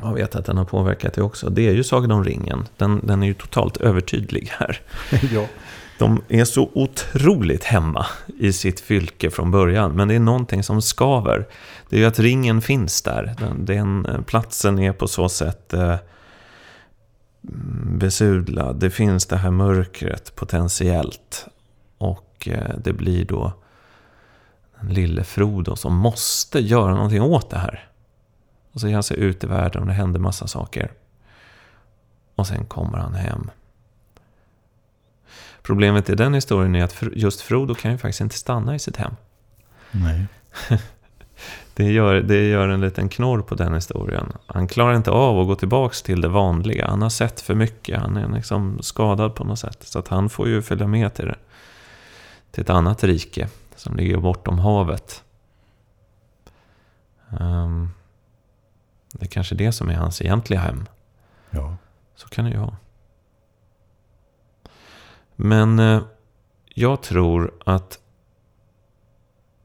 [0.00, 1.50] Jag vet att den har påverkat det också.
[1.50, 2.68] Det är ju Sagan om ringen.
[2.76, 4.80] Den, den är ju totalt övertydlig här.
[5.32, 5.46] ja.
[5.98, 8.06] De är så otroligt hemma
[8.38, 9.92] i sitt fylke från början.
[9.92, 11.46] Men det är någonting som skaver.
[11.88, 13.34] Det är ju att ringen finns där.
[13.38, 15.96] Den, den eh, platsen är på så sätt eh,
[17.48, 18.76] mm, besudlad.
[18.76, 21.46] Det finns det här mörkret potentiellt.
[21.98, 23.52] Och eh, det blir då
[24.80, 27.88] den lille Frodo som måste göra någonting åt det här.
[28.72, 30.92] Och så ger han sig ut i världen och det händer massa saker.
[32.34, 33.50] Och sen kommer han hem.
[35.68, 38.96] Problemet i den historien är att just Frodo kan ju faktiskt inte stanna i sitt
[38.96, 39.16] hem.
[39.90, 40.26] Nej.
[41.74, 44.32] Det gör, det gör en liten knorr på den historien.
[44.46, 46.86] Han klarar inte av att gå tillbaks till det vanliga.
[46.86, 48.00] Han har sett för mycket.
[48.00, 49.82] Han är liksom skadad på något sätt.
[49.82, 51.36] Så att han får ju följa med till, det,
[52.50, 55.24] till ett annat rike som ligger bortom havet.
[57.40, 57.90] Ehm,
[59.12, 60.86] det är kanske det som är hans egentliga hem.
[61.50, 61.76] Ja.
[62.16, 62.76] Så kan det ju vara.
[65.40, 66.02] Men eh,
[66.74, 67.98] jag tror att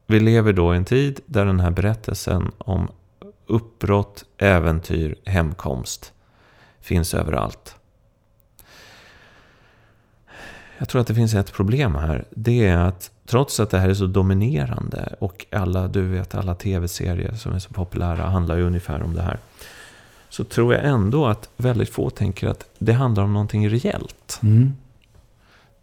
[0.06, 2.88] vi lever då i en tid där den här berättelsen om
[3.46, 6.12] uppbrott, äventyr, hemkomst
[6.80, 7.76] finns överallt.
[10.78, 12.24] Jag tror att det finns ett problem här.
[12.30, 16.54] Det är att trots att det här är så dominerande och alla, du vet, alla
[16.54, 19.38] tv-serier som är så populära handlar ju ungefär om det här.
[20.28, 24.40] Så tror jag ändå att väldigt få tänker att det handlar om någonting rejält.
[24.42, 24.72] Mm.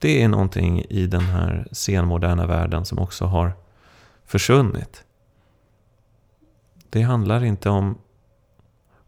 [0.02, 3.54] Det är någonting i den här senmoderna världen som också har
[4.26, 5.04] försvunnit.
[6.90, 7.98] Det handlar inte om...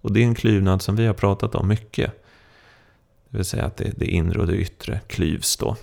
[0.01, 2.11] Och det är en klyvnad som vi har pratat om mycket.
[3.29, 5.75] Det vill säga att det, det inre och det yttre klyvs då.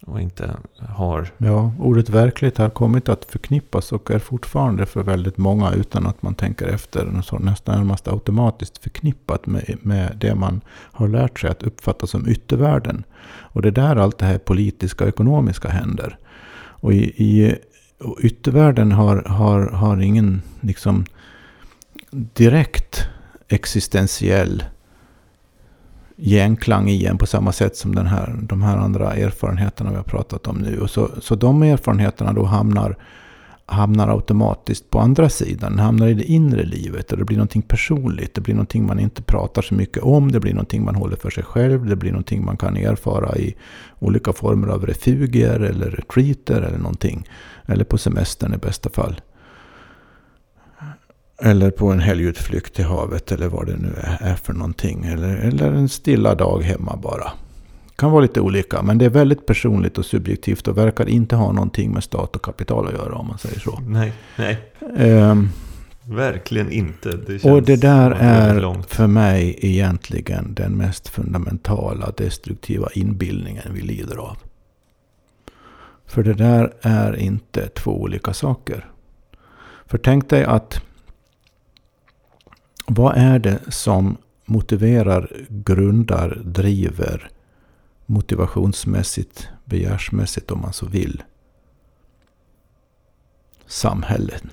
[0.00, 1.32] Och inte har...
[1.38, 6.22] Ja, ordet verkligt har kommit att förknippas och är fortfarande för väldigt många utan att
[6.22, 11.50] man tänker efter så nästan närmast automatiskt förknippat med, med det man har lärt sig
[11.50, 13.04] att uppfatta som yttervärlden.
[13.28, 16.18] Och det är där allt det här politiska och ekonomiska händer.
[16.56, 17.56] Och i, i
[17.98, 21.04] och yttervärlden har, har, har ingen liksom
[22.10, 23.08] direkt
[23.48, 24.64] existentiell
[26.16, 30.02] genklang i en på samma sätt som den här, de här andra erfarenheterna vi har
[30.02, 30.80] pratat om nu.
[30.80, 32.96] Och så, så de erfarenheterna då hamnar,
[33.66, 35.78] hamnar automatiskt på andra sidan.
[35.78, 37.12] Hamnar i det inre livet.
[37.12, 38.34] Och det blir någonting personligt.
[38.34, 40.32] Det blir någonting man inte pratar så mycket om.
[40.32, 41.86] Det blir någonting man håller för sig själv.
[41.86, 43.54] Det blir någonting man kan erfara i
[43.98, 47.28] olika former av refugier eller retreater eller någonting.
[47.66, 49.20] Eller på semestern i bästa fall.
[51.42, 55.04] Eller på en helgutflykt till havet eller vad det nu är för någonting.
[55.04, 57.32] Eller, eller en stilla dag hemma bara.
[57.96, 61.52] Kan vara lite olika, men det är väldigt personligt och subjektivt och verkar inte ha
[61.52, 63.80] någonting med stat och kapital att göra om man säger så.
[63.86, 64.58] Nej, nej.
[65.30, 65.50] Um,
[66.08, 67.16] Verkligen inte.
[67.16, 74.16] Det och det där är för mig egentligen den mest fundamentala destruktiva inbildningen vi lider
[74.16, 74.36] av.
[76.06, 78.90] För det där är inte två olika saker.
[79.86, 80.85] För tänk dig att
[82.86, 87.30] vad är det som motiverar, grundar, driver
[88.06, 91.22] motivationsmässigt, begärsmässigt om man så vill,
[93.66, 94.50] samhällen?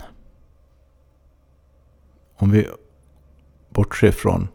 [2.36, 2.68] Om vi
[3.70, 4.48] bortser från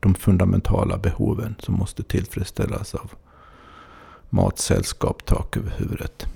[0.00, 3.12] de fundamentala behoven som måste tillfredsställas av
[4.30, 6.26] mat, sällskap, tak över huvudet.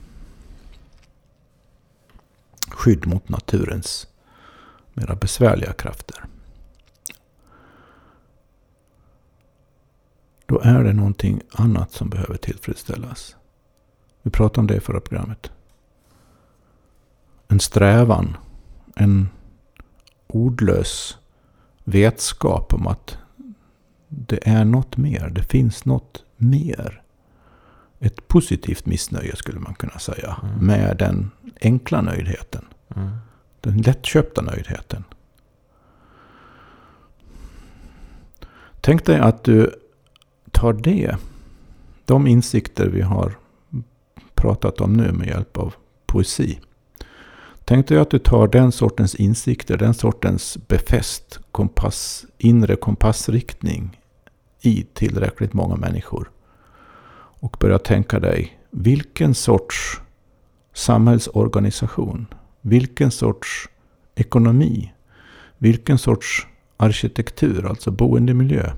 [2.69, 4.09] Skydd mot naturens
[4.95, 6.28] mera besvärliga krafter.
[10.49, 13.37] Då är det någonting annat som behöver tillfredsställas.
[14.23, 15.51] Vi pratade om det i förra programmet.
[17.49, 18.37] En strävan,
[18.97, 19.29] en
[20.27, 21.19] ordlös
[21.85, 23.19] vetskap om att
[24.09, 25.29] det är något mer.
[25.29, 27.03] Det finns något mer.
[27.99, 30.37] Ett positivt missnöje skulle man kunna säga.
[30.43, 30.67] Mm.
[30.67, 31.31] Med den
[31.61, 32.65] enkla nöjdheten.
[32.97, 33.11] Mm.
[33.61, 35.05] Den lättköpta nöjdheten.
[38.81, 39.75] Tänk dig att du
[40.59, 41.16] tar det,
[42.05, 43.38] de insikter vi har
[44.35, 45.75] pratat om nu med hjälp av
[46.07, 46.61] poesi.
[47.64, 54.01] Tänk dig att du tar den sortens insikter, den sortens befäst kompass, inre kompassriktning
[54.61, 56.31] i tillräckligt många människor.
[57.40, 60.01] Och börjar tänka dig, vilken sorts
[60.73, 62.27] samhällsorganisation,
[62.61, 63.68] vilken sorts
[64.14, 64.92] ekonomi,
[65.59, 68.73] vilken sorts arkitektur, alltså boendemiljö,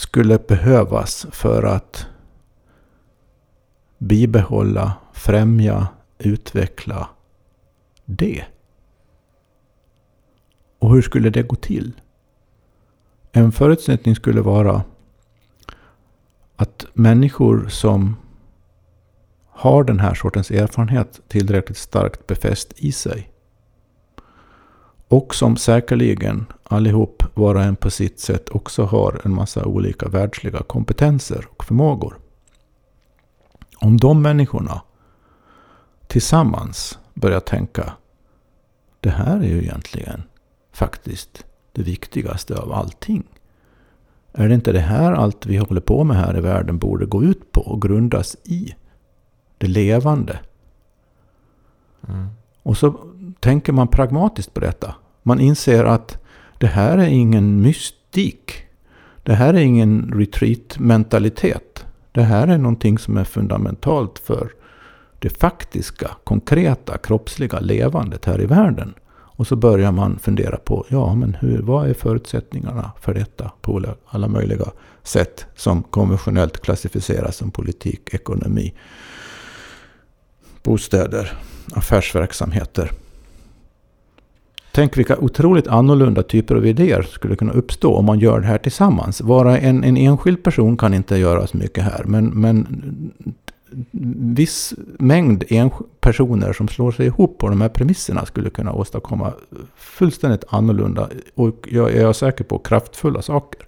[0.00, 2.06] skulle behövas för att
[3.98, 7.08] bibehålla, främja, utveckla
[8.04, 8.44] det.
[10.78, 11.92] Och hur skulle det gå till?
[13.32, 14.82] En förutsättning skulle vara
[16.56, 18.16] att människor som
[19.48, 23.29] har den här sortens erfarenhet tillräckligt starkt befäst i sig
[25.10, 30.08] och som säkerligen allihop, var och en på sitt sätt, också har en massa olika
[30.08, 32.18] världsliga kompetenser och förmågor.
[33.76, 34.82] Om de människorna
[36.06, 37.92] tillsammans börjar tänka
[39.00, 40.22] det här är ju egentligen
[40.72, 43.24] faktiskt det viktigaste av allting.
[44.32, 47.24] Är det inte det här allt vi håller på med här i världen borde gå
[47.24, 48.74] ut på och grundas i?
[49.58, 50.40] Det levande.
[52.08, 52.28] Mm.
[52.62, 52.94] Och så
[53.40, 54.94] tänker man pragmatiskt på detta.
[55.22, 56.18] Man inser att
[56.58, 58.64] det här är ingen mystik.
[59.22, 61.84] Det här är ingen retreat-mentalitet.
[62.12, 64.52] Det här är någonting som är fundamentalt för
[65.18, 68.94] det faktiska, konkreta, kroppsliga levandet här i världen.
[69.40, 73.84] Och så börjar man fundera på, ja men hur, vad är förutsättningarna för detta på
[74.06, 74.66] alla möjliga
[75.02, 78.74] sätt som konventionellt klassificeras som politik, ekonomi,
[80.62, 81.32] bostäder,
[81.74, 82.90] affärsverksamheter.
[84.72, 88.58] Tänk vilka otroligt annorlunda typer av idéer skulle kunna uppstå om man gör det här
[88.58, 89.20] tillsammans.
[89.20, 92.04] Vara en, en enskild person kan inte göra så mycket här.
[92.04, 92.66] Men, men
[94.34, 95.44] viss mängd
[96.00, 99.32] personer som slår sig ihop på de här premisserna skulle kunna åstadkomma
[99.76, 103.66] fullständigt annorlunda och jag är säker på kraftfulla saker.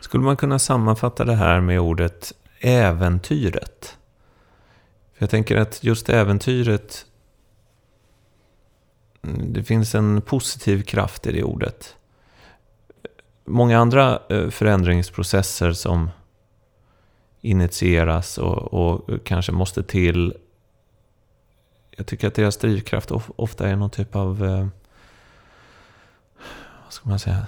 [0.00, 3.96] Skulle man kunna sammanfatta det här med ordet äventyret?
[5.14, 7.06] För jag tänker att just äventyret
[9.22, 11.96] det finns en positiv kraft i det ordet.
[13.44, 16.10] Många andra eh, förändringsprocesser som
[17.40, 20.34] initieras och, och kanske måste till.
[21.90, 24.66] Jag tycker att deras drivkraft ofta är någon typ av, eh,
[26.84, 27.46] vad ska man säga,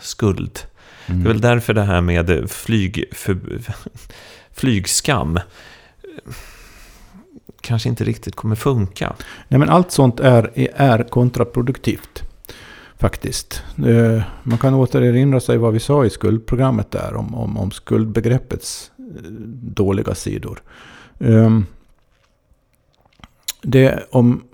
[0.00, 0.60] skuld.
[1.06, 1.22] Mm.
[1.22, 3.38] Det är väl därför det här med flyg, för,
[4.52, 5.40] flygskam
[7.60, 9.12] kanske inte riktigt kommer funka.
[9.48, 12.22] Nej, men allt sånt är, är kontraproduktivt.
[12.96, 13.62] Faktiskt.
[13.86, 18.90] Eh, man kan återerinra sig vad vi sa i skuldprogrammet där om, om, om skuldbegreppets
[18.98, 19.04] eh,
[19.60, 20.62] dåliga sidor.
[21.18, 21.66] Ehm,
[23.62, 24.44] det, om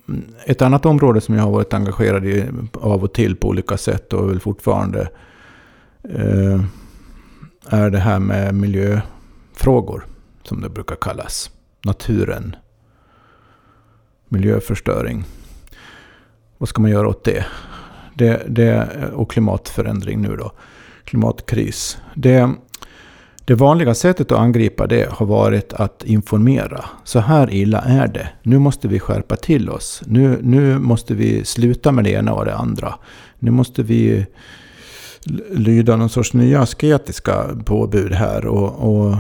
[0.45, 4.13] ett annat område som jag har varit engagerad i av och till på olika sätt
[4.13, 5.09] och väl fortfarande
[6.03, 6.65] eh,
[7.67, 10.07] är det här med miljöfrågor
[10.43, 11.51] som det brukar kallas.
[11.85, 12.57] Naturen.
[14.33, 15.25] Miljöförstöring.
[16.59, 17.47] Vad ska man göra åt det?
[18.21, 20.53] det, det och klimatförändring nu då.
[21.05, 21.99] Klimatkris.
[22.15, 22.51] Det,
[23.45, 26.85] det vanliga sättet att angripa det har varit att informera.
[27.05, 28.29] Så här illa är det.
[28.43, 30.03] Nu måste vi skärpa till oss.
[30.07, 32.95] Nu, nu måste vi sluta med det ena och det andra.
[33.39, 34.27] Nu måste vi
[35.51, 38.47] lyda någon sorts nya asketiska påbud här.
[38.47, 39.17] Och, och,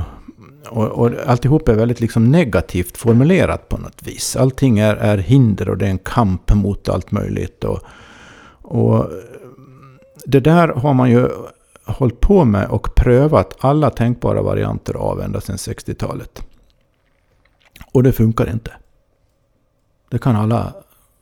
[0.68, 4.36] och, och alltihop är väldigt liksom negativt formulerat på något vis.
[4.36, 7.64] Allting är, är hinder och det är en kamp mot allt möjligt.
[7.64, 7.78] Och,
[8.62, 9.10] och
[10.24, 11.28] det där har man ju
[11.84, 16.42] hållit på med och prövat alla tänkbara varianter av ända sedan 60-talet.
[17.92, 18.72] Och det funkar inte.
[20.08, 20.72] Det kan alla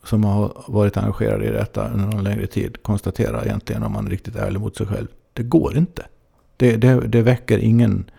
[0.03, 4.09] som har varit engagerade i detta under någon längre tid konstatera egentligen om man är
[4.09, 5.07] riktigt ärlig mot sig själv.
[5.33, 6.05] Det går inte.
[6.57, 8.09] Det, det, det väcker ingen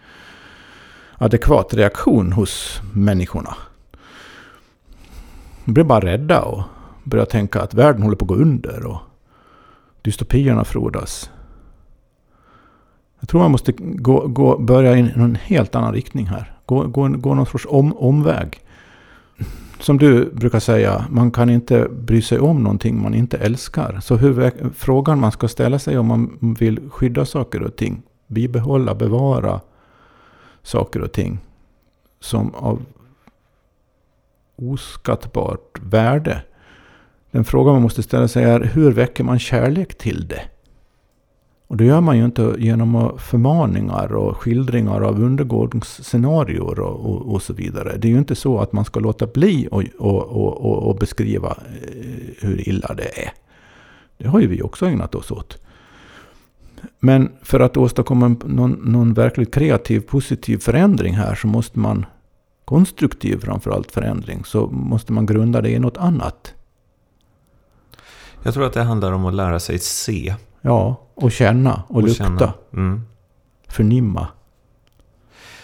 [1.23, 3.57] adekvat reaktion hos människorna.
[5.64, 6.62] De blir bara rädda och
[7.05, 8.87] börjar tänka att världen håller på att gå under.
[8.87, 8.99] Och
[10.03, 11.31] dystopierna frodas.
[13.21, 16.53] Jag tror man måste gå, gå, börja i en helt annan riktning här.
[16.66, 18.61] Gå, gå, gå någon sorts om, omväg.
[19.81, 24.01] Som du brukar säga, man kan inte bry sig om någonting man inte älskar.
[24.03, 28.95] Så hur, frågan man ska ställa sig om man vill skydda saker och ting, bibehålla,
[28.95, 29.61] bevara
[30.62, 31.38] saker och ting
[32.20, 32.82] som av
[34.56, 36.42] oskattbart värde.
[37.30, 40.42] Den fråga man måste ställa sig är hur väcker man kärlek till det?
[41.66, 47.42] Och det gör man ju inte genom förmaningar och skildringar av undergångsscenarier och, och, och,
[47.42, 47.96] så vidare.
[47.96, 52.34] Det är ju inte så att man ska låta bli och, och, och, beskriva eh,
[52.40, 53.32] hur illa det är.
[54.18, 55.58] Det har ju vi också ägnat oss åt.
[56.99, 62.07] Men för att åstadkomma någon, någon verkligt kreativ, positiv förändring här så måste man,
[62.64, 66.55] konstruktiv framförallt förändring, så måste man grunda det i något annat.
[68.43, 70.35] Jag tror att det handlar om att lära sig se.
[70.61, 72.24] Ja, och känna och, och lukta.
[72.24, 72.55] Känna.
[72.72, 73.07] Mm.
[73.68, 74.28] Förnimma.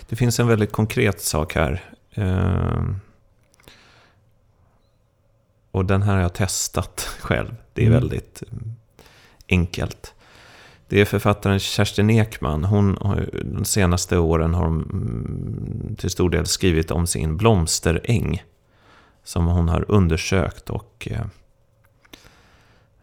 [0.09, 1.85] Det finns en väldigt konkret sak här.
[2.11, 2.85] Eh,
[5.71, 7.55] och den här har jag testat själv.
[7.73, 8.01] Det är mm.
[8.01, 8.75] väldigt mm,
[9.49, 10.14] enkelt.
[10.89, 12.64] Det är författaren Kerstin Ekman.
[12.64, 18.43] Hon har de senaste åren har hon mm, till stor del skrivit om sin blomsteräng.
[19.24, 21.26] Som hon har undersökt och eh,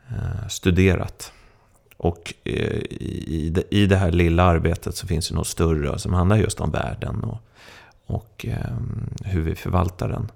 [0.10, 1.32] eh studerat.
[1.98, 6.14] Och eh, i det, i det här lilla arbetet så finns det något större som
[6.14, 7.38] handlar just om världen och,
[8.06, 8.78] och eh,
[9.24, 10.32] hur vi förvaltar den.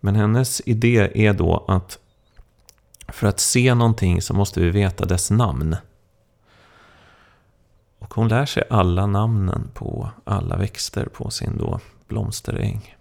[0.00, 1.98] Men hennes idé är då att
[3.08, 5.76] för att se någonting så måste vi veta dess namn.
[8.14, 12.96] Hon lär sig alla namnen på alla växter på sin då blomsteräng.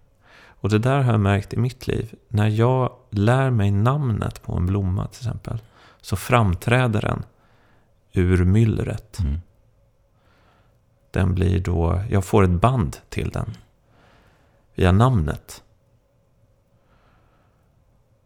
[0.45, 2.15] Och det där har jag märkt i mitt liv.
[2.27, 5.61] När jag lär mig namnet på en blomma till exempel.
[6.01, 7.23] Så framträder den
[8.11, 9.19] ur myllret.
[9.19, 9.39] Mm.
[11.11, 13.57] Den blir då, jag får ett band till den.
[14.75, 15.63] Via namnet.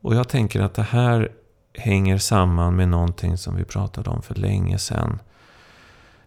[0.02, 1.32] Och jag tänker att det här
[1.74, 5.20] hänger samman med någonting som vi pratade om för länge sedan.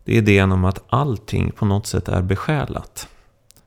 [0.05, 3.09] Det är idén om att allting på något sätt är besjälat.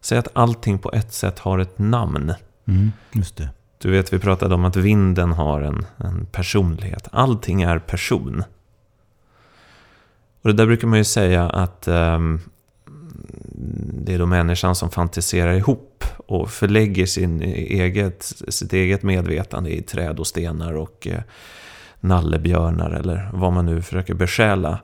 [0.02, 2.34] Säg att allting på ett sätt har ett namn.
[2.68, 3.50] Mm, just det.
[3.78, 7.08] Du vet, vi pratade om att vinden har en, en personlighet.
[7.12, 8.44] Allting är person.
[10.42, 12.42] Och det där brukar man ju säga att um,
[14.06, 19.82] det är då människan som fantiserar ihop och förlägger sin eget, sitt eget medvetande i
[19.82, 21.22] träd och stenar och eh,
[22.00, 24.80] nallebjörnar eller vad man nu försöker besjäla.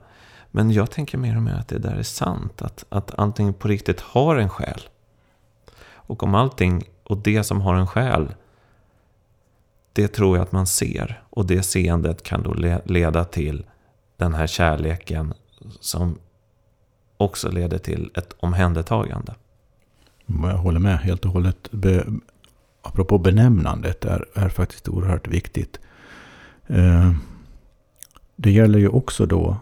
[0.52, 3.68] Men jag tänker mer och mer att det där är sant, att, att allting på
[3.68, 4.82] riktigt har en själ.
[5.91, 8.36] Och om allting och det som har en själ,
[9.93, 11.24] det tror jag att man ser.
[11.30, 12.54] Och det seendet kan då
[12.86, 13.66] leda till
[14.18, 15.34] den här kärleken
[15.80, 16.18] som
[17.18, 19.36] också leder till ett omhändertagande.
[20.26, 21.72] Jag håller med helt och hållet.
[21.72, 22.06] Be,
[22.82, 25.80] apropå benämnandet är, är faktiskt oerhört viktigt.
[26.68, 27.14] Eh,
[28.36, 29.58] det gäller ju också då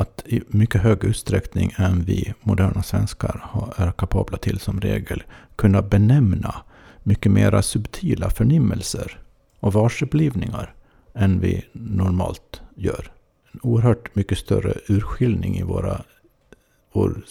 [0.00, 3.44] att i mycket hög utsträckning än vi moderna svenskar
[3.76, 5.22] är kapabla till som regel
[5.56, 6.54] kunna benämna
[7.02, 9.18] mycket mera subtila förnimmelser
[9.60, 10.74] och varseblivningar
[11.14, 13.12] än vi normalt gör.
[13.52, 16.02] en oerhört mycket större urskiljning i våra,
[16.92, 17.24] vår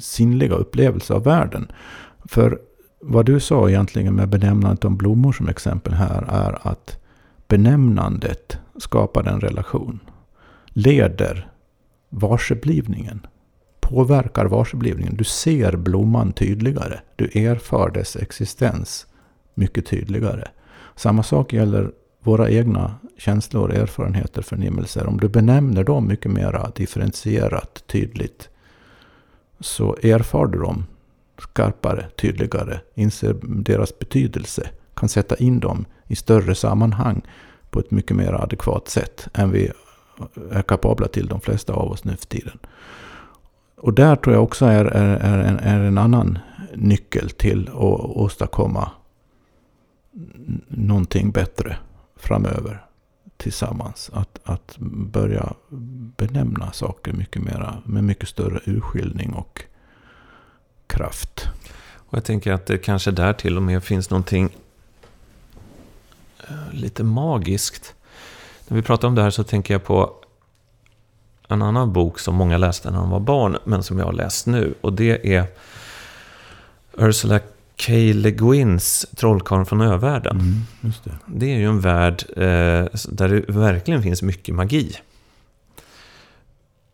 [0.00, 1.72] sinnliga upplevelse av världen.
[2.24, 2.58] För
[3.00, 6.98] vad du sa egentligen med benämnandet om blommor som exempel här är att
[7.48, 10.00] benämnandet skapar en relation.
[10.66, 11.50] Leder
[12.16, 13.26] varseblivningen.
[13.80, 15.16] Påverkar varseblivningen.
[15.16, 17.00] Du ser blomman tydligare.
[17.16, 19.06] Du erfar dess existens
[19.54, 20.48] mycket tydligare.
[20.94, 21.90] Samma sak gäller
[22.22, 25.06] våra egna känslor, erfarenheter, förnimmelser.
[25.06, 28.48] Om du benämner dem mycket mer differentierat, tydligt.
[29.60, 30.84] Så erfar du dem
[31.38, 37.22] skarpare, tydligare, inser deras betydelse, kan sätta in dem i större sammanhang
[37.70, 39.70] på ett mycket mer adekvat sätt än vi
[40.50, 42.58] är kapabla till de flesta av oss nu för tiden.
[43.76, 46.38] Och där tror jag också är, är, är, en, är en annan
[46.74, 47.74] nyckel till att
[48.16, 48.90] åstadkomma
[50.68, 51.76] någonting bättre
[52.16, 52.86] framöver
[53.36, 54.10] tillsammans.
[54.12, 54.76] Att, att
[55.10, 55.52] börja
[56.16, 59.62] benämna saker mycket mera, med mycket större urskiljning och
[60.86, 61.48] kraft.
[61.94, 64.56] Och jag tänker att det kanske där till och med finns någonting
[66.48, 67.95] eh, lite magiskt.
[68.68, 70.14] När vi pratar om det här så tänker jag på
[71.48, 74.46] en annan bok som många läste när de var barn, men som jag har läst
[74.46, 74.74] nu.
[74.80, 75.46] Och det är
[76.98, 77.38] Ursula
[77.86, 77.92] K.
[77.92, 80.40] Le Guins Trollkarlen från övärlden.
[80.40, 81.10] Mm, det.
[81.26, 81.52] det.
[81.52, 82.42] är ju en värld eh,
[83.08, 84.96] där det verkligen finns mycket magi.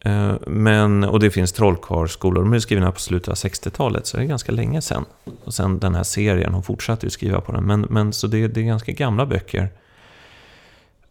[0.01, 2.43] Eh, men, och det finns trollkarlsskolor.
[2.43, 5.05] De är skrivna på slutet av 60-talet, så det är ganska länge sedan.
[5.45, 7.65] Och sen den här serien, hon fortsatte ju skriva på den.
[7.65, 9.69] Men, men så det, det är ganska gamla böcker.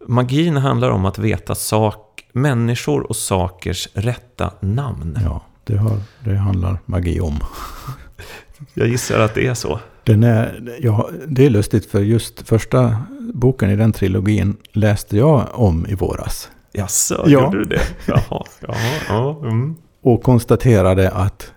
[0.08, 5.20] Magin handlar om att veta sak, människor och sakers rätta namn.
[5.24, 7.40] Ja, det, har, det handlar magi om.
[8.74, 9.80] Jag gissar att det är så.
[10.04, 12.98] Den är, ja, det är lustigt för just första
[13.34, 16.50] boken i den trilogin läste jag om i våras.
[16.72, 17.30] Jaså, ja.
[17.30, 17.82] gjorde du det?
[18.06, 18.76] Jaha, jaha,
[19.08, 19.40] ja.
[19.44, 19.76] Mm.
[20.02, 21.52] Och konstaterade att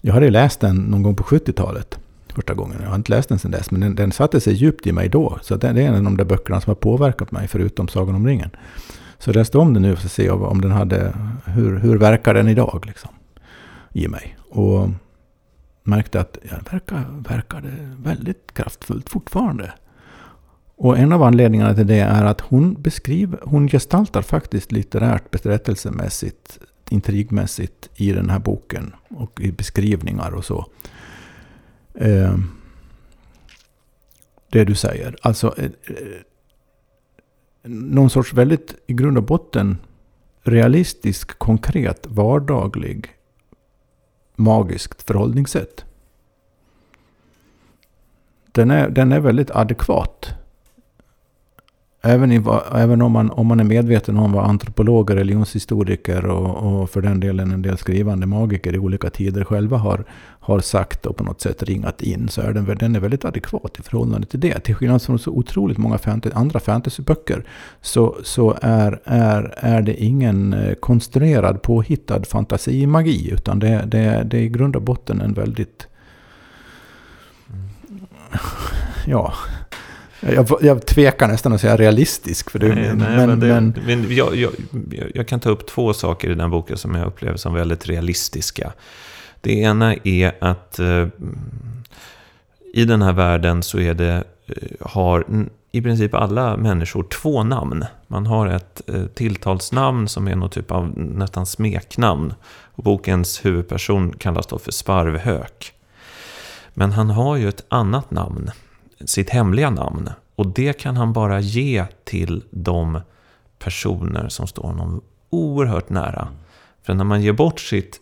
[0.00, 1.98] jag hade läst den någon gång på 70-talet.
[2.32, 2.76] Första gången.
[2.82, 3.70] Jag har inte läst den sedan dess.
[3.70, 5.38] Men den, den satte sig djupt i mig då.
[5.42, 7.48] Så det är en av de där böckerna som har påverkat mig.
[7.48, 8.50] Förutom Sagan om ringen.
[9.18, 11.14] Så jag läste om den nu för att se om den hade...
[11.44, 13.10] Hur, hur verkar den idag liksom?
[13.92, 14.38] I mig.
[14.50, 14.88] Och
[15.82, 17.68] märkte att den verkar, verkade
[18.02, 19.72] väldigt kraftfullt fortfarande.
[20.76, 26.58] Och en av anledningarna till det är att hon beskriver, hon gestaltar faktiskt litterärt berättelsemässigt,
[26.88, 30.66] intrigmässigt i den här boken och i beskrivningar och så.
[31.94, 32.38] Eh,
[34.48, 35.16] det du säger.
[35.22, 36.20] Alltså eh, eh,
[37.70, 39.78] någon sorts väldigt i grund och botten
[40.42, 43.08] realistisk, konkret, vardaglig,
[44.36, 45.84] magiskt förhållningssätt.
[48.52, 50.37] Den är, den är väldigt adekvat
[52.02, 52.42] Även, i,
[52.74, 57.20] även om, man, om man är medveten om vad antropologer, religionshistoriker och, och för den
[57.20, 60.04] delen en del skrivande magiker i olika tider själva har,
[60.40, 63.78] har sagt och på något sätt ringat in så är den, den är väldigt adekvat
[63.78, 64.60] i förhållande till det.
[64.60, 67.44] Till skillnad från så otroligt många fantasy, andra fantasyböcker
[67.80, 74.38] så, så är, är, är det ingen eh, konstruerad påhittad fantasimagi utan det, det, det
[74.38, 75.88] är i grund och botten en väldigt
[79.06, 79.32] ja,
[80.20, 82.50] jag, jag tvekar nästan att säga realistisk.
[82.50, 84.52] För det, nej, men, nej, men, det, men, men jag, jag,
[85.14, 88.72] jag, kan ta upp två saker i den boken som jag upplever som väldigt realistiska.
[89.40, 91.06] Det ena är att eh,
[92.74, 95.24] i den här världen så är det, eh, har
[95.72, 97.84] i princip alla människor två namn.
[98.06, 102.34] Man har ett eh, tilltalsnamn som är någon typ av nästan smeknamn.
[102.74, 105.72] Och bokens huvudperson kallas då för Sparvhök.
[106.74, 108.50] Men han har ju ett annat namn
[109.04, 110.10] sitt hemliga namn.
[110.34, 113.00] Och det kan han bara ge till de
[113.58, 116.28] personer som står honom oerhört nära.
[116.82, 118.00] För när man ger bort sitt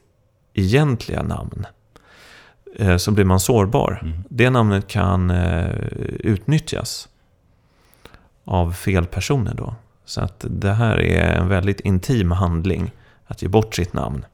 [0.54, 1.66] egentliga namn
[2.76, 4.00] eh, så blir man sårbar.
[4.02, 4.18] Mm.
[4.28, 5.70] Det namnet kan eh,
[6.20, 7.08] utnyttjas
[8.44, 9.74] av fel personer då.
[10.04, 12.92] Så att det här är en väldigt intim handling,
[13.26, 14.24] att ge bort sitt namn.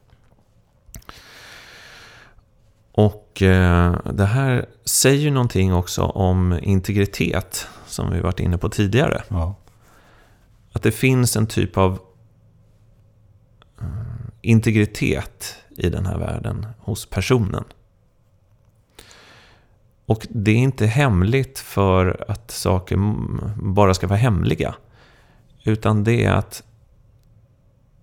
[2.95, 8.69] Och eh, det här säger ju någonting också om integritet, som vi varit inne på
[8.69, 9.23] tidigare.
[9.27, 9.55] Ja.
[10.71, 11.99] Att det finns en typ av
[13.81, 13.87] eh,
[14.41, 17.63] integritet i den här världen hos personen.
[20.05, 22.97] Och det är inte hemligt för att saker
[23.55, 24.75] bara ska vara hemliga.
[25.63, 26.63] Utan det är att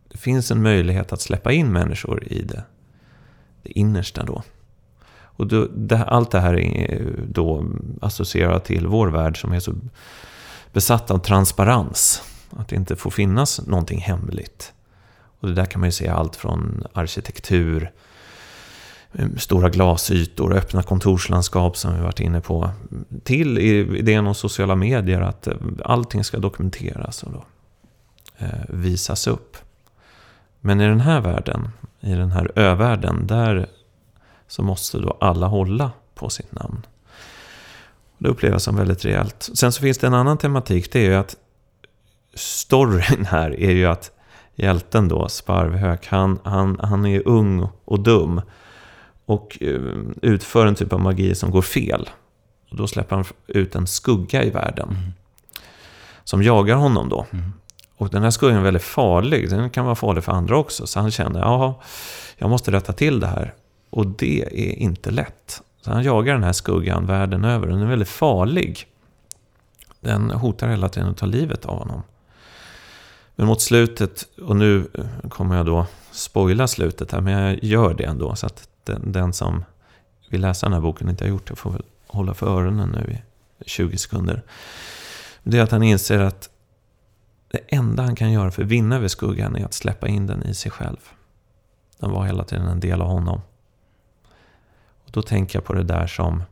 [0.09, 2.65] det finns en möjlighet att släppa in människor i det,
[3.63, 4.43] det innersta då.
[5.41, 7.65] Och då, det, allt det här är eh, då
[8.01, 9.75] associerat till vår värld som är så
[10.73, 12.23] besatt av transparens.
[12.57, 14.73] Att det inte får finnas någonting hemligt.
[15.41, 17.93] Och det där kan man ju se allt från arkitektur,
[19.13, 22.71] eh, stora glasytor, öppna kontorslandskap som vi varit inne på,
[23.23, 27.45] till idén om sociala medier, att eh, allting ska dokumenteras och då,
[28.39, 29.57] eh, visas upp.
[30.61, 31.69] Men i den här världen,
[32.01, 33.69] i den här övärlden, där
[34.51, 36.87] så måste då alla hålla på sitt namn.
[38.19, 39.51] Det upplevs som väldigt rejält.
[39.55, 41.37] Sen så finns det en annan tematik, det är ju att
[42.35, 44.11] storyn här är ju att
[44.55, 48.41] hjälten då, Sparvhök, han, han, han är ung och dum.
[49.27, 49.81] Och eh,
[50.23, 52.09] utför en typ av magi som går fel.
[52.71, 54.89] Och då släpper han ut en skugga i världen.
[54.89, 55.13] Mm.
[56.25, 57.27] Som jagar honom då.
[57.31, 57.53] Mm.
[57.97, 59.51] Och den här skuggan är väldigt farlig.
[59.51, 60.87] Den kan vara farlig för andra också.
[60.87, 61.83] Så han känner, ja,
[62.39, 63.55] jag måste rätta till det här.
[63.91, 65.63] Och det är inte lätt.
[65.81, 67.67] Så han jagar den här skuggan världen över.
[67.67, 68.87] Den är väldigt farlig.
[70.01, 72.03] Den hotar hela tiden att ta livet av honom.
[73.37, 74.89] Men mot slutet, och nu
[75.29, 78.37] kommer jag då spoila slutet här, men jag gör det ändå.
[78.37, 79.65] Så att den, den som
[80.29, 83.19] vill läsa den här boken inte har gjort det får väl hålla för öronen nu
[83.59, 84.43] i 20 sekunder.
[85.43, 86.51] Det är att han inser att
[87.49, 90.43] det enda han kan göra för att vinna över skuggan är att släppa in den
[90.43, 91.11] i sig själv.
[91.99, 93.41] Den var hela tiden en del av honom.
[95.11, 96.43] Och då tänker jag på det där som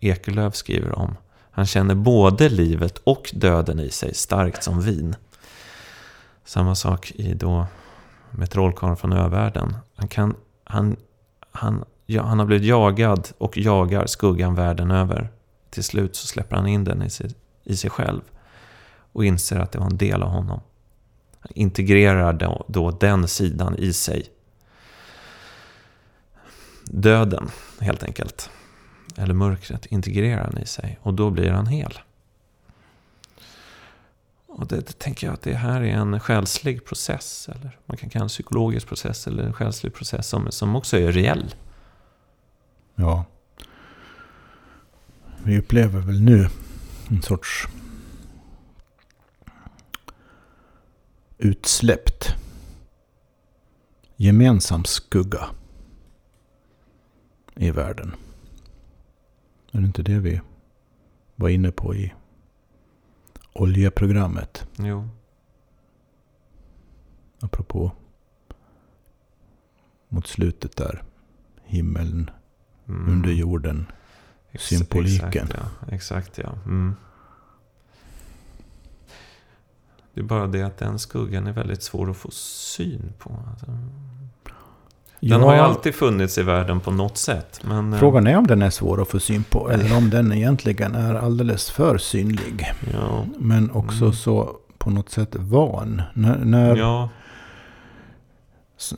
[0.00, 1.16] Ekelöf skriver om.
[1.50, 5.16] Han känner både livet och döden i sig starkt som vin.
[6.44, 7.66] Samma sak i då
[8.30, 9.76] med trollkarlen från övärlden.
[9.96, 10.34] Han, kan,
[10.64, 10.96] han,
[11.52, 15.28] han, ja, han har blivit jagad och jagar skuggan världen över.
[15.70, 17.30] Till slut så släpper han in den i sig,
[17.64, 18.20] i sig själv.
[19.12, 20.60] Och inser att det var en del av honom.
[21.40, 24.37] Han integrerar då, då den sidan i sig.
[26.90, 28.50] Döden, helt enkelt.
[29.16, 30.98] Eller mörkret integrerar han i sig.
[31.02, 31.98] Och då blir han hel.
[34.46, 37.48] Och det, det, tänker jag att det här är en själslig process.
[37.48, 40.98] Eller man kan kalla det en psykologisk process eller en själslig process som, som också
[40.98, 41.54] är reell.
[42.94, 43.24] Ja.
[45.42, 46.48] Vi upplever väl nu
[47.08, 47.68] en sorts
[51.38, 52.34] utsläppt
[54.16, 55.48] gemensam skugga
[57.58, 58.14] i världen.
[59.72, 60.40] Är det inte det vi
[61.36, 62.14] var inne på i
[63.52, 64.66] oljeprogrammet?
[64.76, 65.08] Jo.
[67.40, 67.92] Apropå
[70.08, 71.02] mot slutet där.
[71.64, 72.30] Himmeln
[72.88, 73.08] mm.
[73.08, 73.86] under jorden.
[74.50, 75.28] Ex symboliken.
[75.28, 75.94] Exakt ja.
[75.94, 76.58] Exakt, ja.
[76.64, 76.94] Mm.
[80.14, 83.42] Det är bara det att den skuggan är väldigt svår att få syn på.
[85.20, 87.60] Den ja, har ju alltid funnits i världen på något sätt.
[87.62, 89.70] Men, eh, frågan är om den är svår att få syn på.
[89.70, 92.72] Eller om den egentligen är alldeles för synlig.
[92.92, 93.24] Ja.
[93.38, 94.12] Men också mm.
[94.12, 96.02] så på något sätt van.
[96.14, 97.08] När, när ja.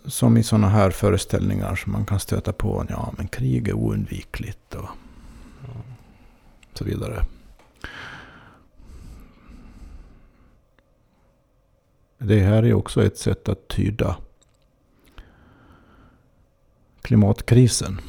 [0.07, 2.87] Som i sådana här föreställningar som man kan stöta på.
[2.89, 4.89] Ja, men krig är oundvikligt och
[6.75, 7.25] så vidare.
[12.18, 14.16] Det här är också ett sätt att tyda
[17.03, 18.01] klimatkrisen.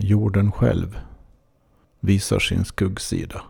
[0.00, 0.98] Jorden själv
[2.00, 3.42] visar sin skuggsida.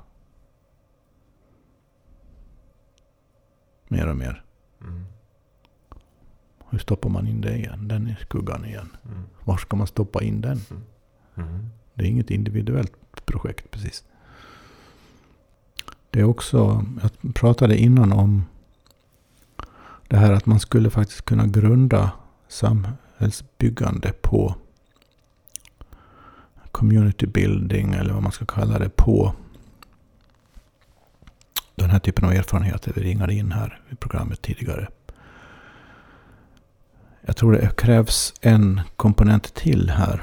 [3.89, 4.45] Mer och mer.
[4.81, 5.05] Mm.
[6.71, 7.89] Hur stoppar man in det igen?
[7.89, 8.97] Den i skuggan igen.
[9.05, 9.25] Mm.
[9.45, 10.61] Var ska man stoppa in den?
[10.71, 10.83] Mm.
[11.37, 11.71] mm.
[11.95, 14.05] Det är inget individuellt projekt precis.
[16.11, 18.45] Det är också, jag pratade innan om
[20.09, 22.13] det här att man skulle faktiskt kunna grunda
[23.21, 24.55] samhällsbyggande på
[26.73, 29.35] community building eller vad man ska kalla det på
[31.75, 34.89] den här typen av erfarenheter vi ringade in här i programmet tidigare.
[37.21, 40.23] Jag tror det krävs en komponent till här.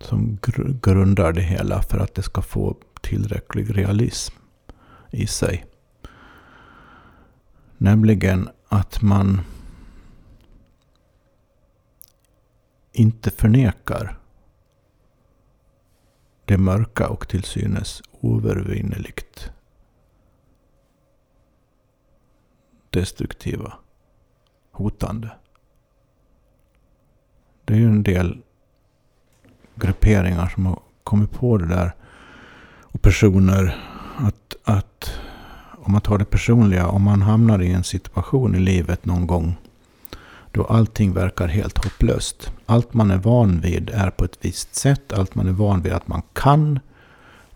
[0.00, 4.34] Som gr grundar det hela för att det ska få tillräcklig realism
[5.10, 5.64] i sig.
[7.78, 9.40] Nämligen att man
[12.96, 14.18] inte förnekar
[16.44, 19.50] det mörka och till synes oövervinneligt
[22.90, 23.72] destruktiva,
[24.70, 25.30] hotande.
[27.64, 28.42] Det är ju en del
[29.74, 31.94] grupperingar som har kommit på det där.
[32.80, 33.76] Och personer
[34.16, 35.10] att, att
[35.78, 39.56] om man tar det personliga, om man hamnar i en situation i livet någon gång
[40.56, 42.52] då allting verkar helt hopplöst.
[42.66, 45.12] Allt man är van vid är på ett visst sätt.
[45.12, 46.78] Allt man är van vid att man kan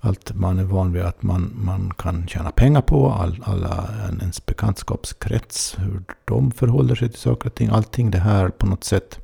[0.01, 3.89] allt man är van vid att man, man kan tjäna pengar på, all, alla
[4.21, 7.69] ens bekantskapskrets, hur de förhåller sig till saker och ting.
[7.69, 9.19] Allting det här på något sätt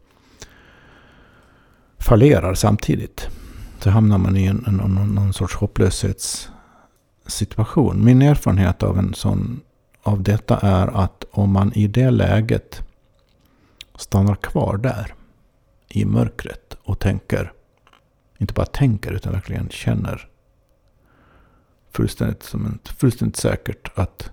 [1.98, 3.28] fallerar samtidigt.
[3.78, 8.04] Så hamnar man i en, en, någon, någon sorts hopplöshetssituation.
[8.04, 9.60] Min erfarenhet av, en sån,
[10.02, 12.80] av detta är att om man i det läget
[13.94, 15.14] stannar kvar där
[15.88, 17.52] i mörkret och tänker,
[18.38, 20.28] inte bara tänker utan verkligen känner
[21.90, 24.30] fullständigt, som en, fullständigt säkert att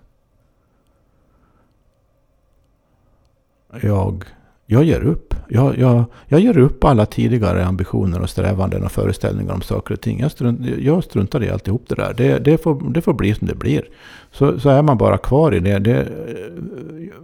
[3.81, 4.25] jag,
[4.73, 5.35] jag ger upp.
[5.47, 10.01] Jag, jag, jag ger upp alla tidigare ambitioner och strävanden och föreställningar om saker och
[10.01, 10.19] ting.
[10.19, 12.13] Jag, strunt, jag struntar i alltihop det där.
[12.17, 13.83] Det, det, får, det får bli som det blir.
[14.31, 15.79] Så, så är man bara kvar i det.
[15.79, 16.07] det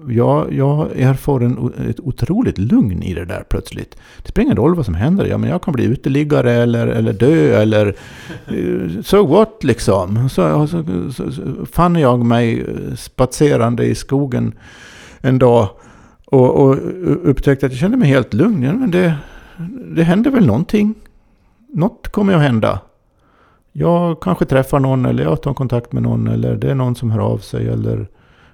[0.10, 3.98] jag, jag erfar en, ett otroligt lugn i det där plötsligt.
[4.24, 5.26] Det spelar ingen roll vad som händer.
[5.26, 7.96] Ja, men jag kan bli uteliggare eller, eller dö eller...
[8.48, 10.30] Eh, so what liksom.
[10.30, 10.84] Så, så,
[11.14, 12.66] så, så fann jag mig
[12.98, 14.54] spatserande i skogen
[15.22, 15.70] en dag.
[16.32, 16.78] Och, och
[17.24, 18.64] upptäckte att jag kände mig helt lugn.
[18.64, 19.16] Ja, men det,
[19.96, 20.96] det händer väl någonting.
[21.74, 22.80] Något kommer att hända.
[23.72, 27.12] Jag kanske träffar någon eller jag tar kontakt med någon eller det är någon som
[27.12, 28.08] hör av sig eller,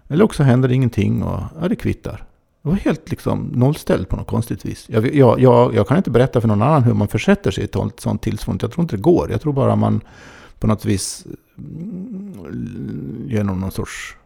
[0.07, 2.23] eller också händer det ingenting och ja, det kvittar.
[2.61, 4.85] Det var helt liksom nollställd på något konstigt vis.
[4.89, 7.65] Jag, jag, jag, jag, kan inte berätta för någon annan hur man försätter sig i
[7.65, 8.63] ett sånt tillstånd.
[8.63, 9.31] Jag tror inte det går.
[9.31, 10.01] Jag tror bara man
[10.59, 14.17] på något vis mm, genom någon sorts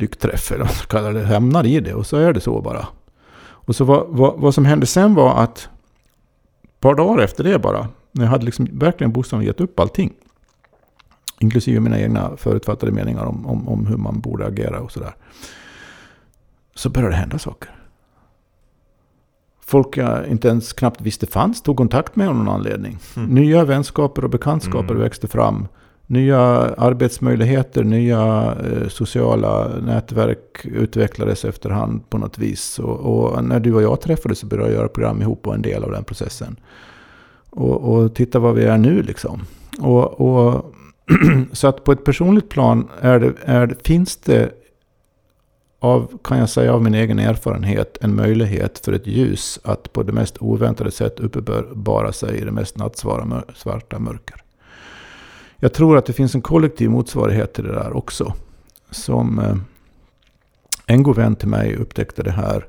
[0.00, 1.94] lyckträff eller vad man kallar det, hamnar i det.
[1.94, 2.86] Och så är det så bara.
[3.42, 5.58] Och så vad, vad, vad som hände sen var att
[6.62, 10.12] ett par dagar efter det bara, när jag hade liksom verkligen bokstavligen gett upp allting.
[11.38, 15.14] Inklusive mina egna förutfattade meningar om, om, om hur man borde agera och sådär.
[16.74, 17.70] Så började det hända saker.
[19.70, 22.98] Folk jag inte ens knappt visste fanns tog kontakt med av någon anledning.
[23.16, 23.28] Mm.
[23.28, 25.02] Nya vänskaper och bekantskaper mm.
[25.02, 25.68] växte fram.
[26.10, 26.40] Nya
[26.74, 32.78] arbetsmöjligheter, nya eh, sociala nätverk utvecklades efterhand på något vis.
[32.78, 35.62] Och, och, när du och jag träffades så började jag göra program ihop och en
[35.62, 36.56] del av den processen.
[37.50, 39.42] Och, och titta vad vi är nu liksom.
[39.80, 40.74] Och, och
[41.52, 44.50] så att på ett personligt plan är det, är, finns det,
[45.80, 50.02] av, kan jag säga av min egen erfarenhet, en möjlighet för ett ljus att på
[50.02, 54.44] det mest oväntade sätt uppenbara sig i det mest nattsvarta mörker.
[55.62, 58.34] Jag tror att det finns en kollektiv motsvarighet till det där också.
[58.90, 59.56] Som eh,
[60.86, 62.66] en god vän till mig upptäckte det här.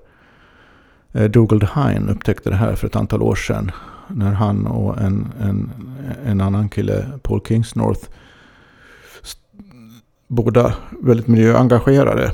[1.11, 3.71] Eh, Dougal Hine upptäckte det här för ett antal år sedan.
[4.07, 5.71] När han och en, en,
[6.25, 8.09] en annan kille, Paul Kingsnorth,
[10.27, 12.33] båda väldigt miljöengagerade.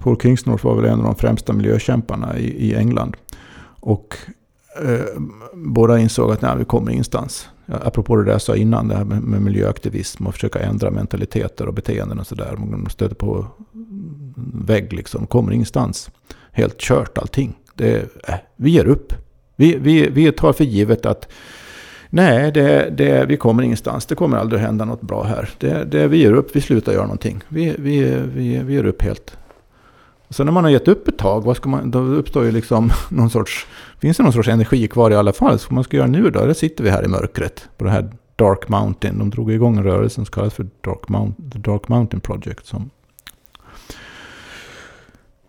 [0.00, 3.16] Paul Kingsnorth var väl en av de främsta miljökämparna i, i England.
[3.80, 4.16] Och
[4.82, 5.20] eh,
[5.54, 9.04] båda insåg att nej, vi kommer ingenstans apropå det där jag sa innan, det här
[9.04, 12.56] med, med miljöaktivism och försöka ändra mentaliteter och beteenden och sådär.
[12.56, 13.46] Man stöter på
[14.54, 16.10] vägg liksom, kommer ingenstans.
[16.52, 17.58] Helt kört allting.
[17.74, 19.12] Det, äh, vi ger upp.
[19.56, 21.28] Vi, vi, vi tar för givet att
[22.10, 24.06] nej, det, det, vi kommer ingenstans.
[24.06, 25.50] Det kommer aldrig hända något bra här.
[25.58, 27.40] Det, det, vi ger upp, vi slutar göra någonting.
[27.48, 28.02] Vi, vi,
[28.34, 29.36] vi, vi ger upp helt.
[30.30, 32.90] Sen när man har gett upp ett tag, vad ska man, då uppstår ju liksom
[33.08, 33.66] någon sorts...
[33.98, 35.58] Finns det någon sorts energi kvar i alla fall?
[35.58, 36.46] Så vad man ska göra nu då?
[36.46, 39.18] Där sitter vi här i mörkret på det här Dark Mountain.
[39.18, 42.66] De drog igång en rörelse som kallas för Dark, Mount, The Dark Mountain Project.
[42.66, 42.90] Som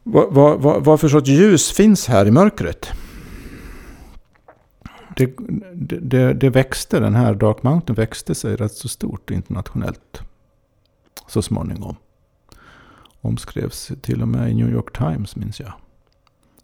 [0.04, 2.88] vad, vad, vad för sorts ljus finns här i mörkret?
[5.16, 5.34] Det,
[6.02, 10.22] det, det, växte, den här Dark Mountain växte sig rätt så stort internationellt.
[11.28, 11.96] Så småningom
[13.22, 15.74] omskrevs till och med i New York Times minns jag.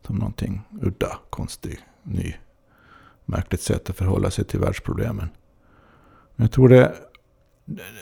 [0.02, 2.34] Som någonting udda, konstig, ny,
[3.26, 5.30] märkligt sätt att förhålla sig till världsproblemen.
[6.36, 6.96] Men jag tror det,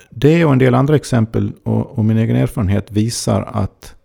[0.10, 3.96] det och en del andra exempel och, och min egen erfarenhet visar att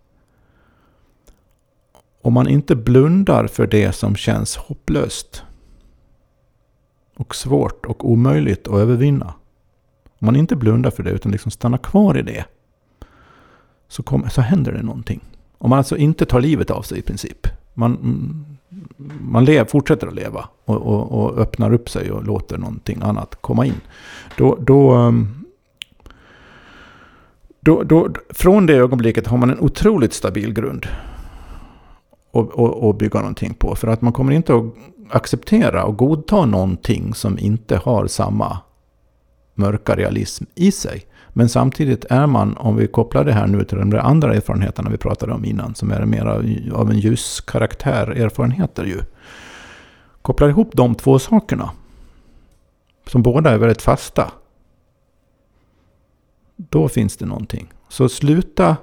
[2.21, 5.43] om man inte blundar för det som känns hopplöst
[7.15, 9.33] och svårt och omöjligt att övervinna.
[10.05, 12.45] Om man inte blundar för det utan liksom stannar kvar i det
[13.91, 15.19] så, kom, så händer det någonting.
[15.57, 17.47] Om man alltså inte tar livet av sig i princip.
[17.73, 18.45] Man,
[19.21, 23.35] man lev, fortsätter att leva och, och, och, öppnar upp sig och låter någonting annat
[23.41, 23.81] komma in.
[24.37, 25.45] Då, då, um,
[27.59, 30.87] då, då, från det ögonblicket har man en otroligt stabil grund
[32.89, 33.75] att bygga någonting på.
[33.75, 34.65] För att man kommer inte att
[35.09, 38.59] acceptera och godta någonting som inte har samma
[39.53, 41.05] mörka realism i sig.
[41.33, 44.97] Men samtidigt är man, om vi kopplar det här nu till de andra erfarenheterna vi
[44.97, 46.25] pratade om innan, som är mer
[46.73, 49.01] av en ljus karaktär erfarenheter ju.
[50.21, 51.71] Kopplar ihop de två sakerna,
[53.07, 54.31] som båda är väldigt fasta.
[56.69, 57.73] då finns det någonting.
[57.89, 58.77] Så sluta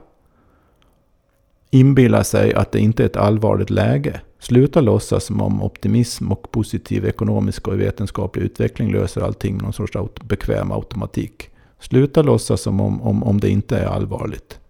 [1.71, 4.21] inbilla sig att det inte är ett allvarligt läge.
[4.39, 9.73] Sluta låtsas som om optimism och positiv ekonomisk och vetenskaplig utveckling löser allting med någon
[9.73, 11.51] sorts bekväm automatik.
[11.79, 14.61] Sluta låtsas som om, om, om det inte är allvarligt.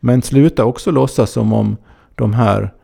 [0.00, 1.76] Men sluta också låtsas som om
[2.14, 2.74] de här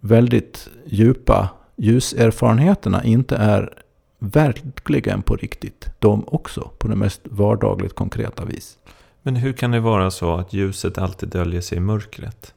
[0.00, 3.82] väldigt djupa ljuserfarenheterna inte är
[4.18, 5.90] verkligen på riktigt.
[5.98, 8.78] De också, på det mest vardagligt konkreta vis.
[9.22, 12.54] Men hur kan det vara så att ljuset alltid döljer sig i mörkret?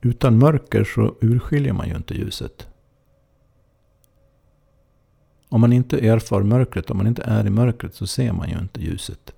[0.00, 2.66] Utan mörker så urskiljer man ju inte ljuset.
[5.54, 8.58] Om man inte erfar mörkret, om man inte är i mörkret så ser man ju
[8.58, 9.32] inte ljuset.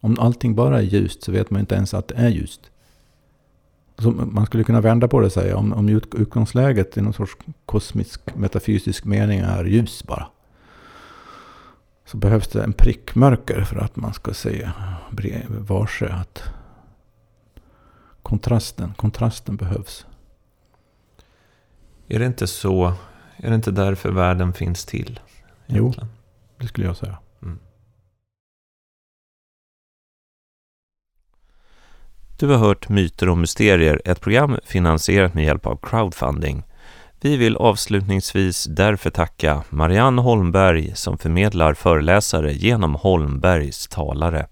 [0.00, 2.70] Om allting bara är ljust så vet man inte ens att det är ljust.
[3.98, 7.36] Så man skulle kunna vända på det och säga om, om utgångsläget i någon sorts
[7.66, 10.26] kosmisk metafysisk mening är ljus bara.
[12.04, 14.70] Så behövs det en prickmörker för att man ska se
[15.48, 16.42] varse att
[18.22, 20.06] kontrasten, kontrasten behövs.
[22.08, 22.92] Är det inte så,
[23.36, 25.20] är det inte därför världen finns till?
[25.70, 26.08] Egentligen?
[26.10, 26.16] Jo,
[26.58, 27.18] det skulle jag säga.
[27.42, 27.58] Mm.
[32.38, 36.62] Du har hört Myter och mysterier, ett program finansierat med hjälp av crowdfunding.
[37.20, 44.46] Vi vill avslutningsvis därför tacka Marianne Holmberg som förmedlar föreläsare genom Holmbergs talare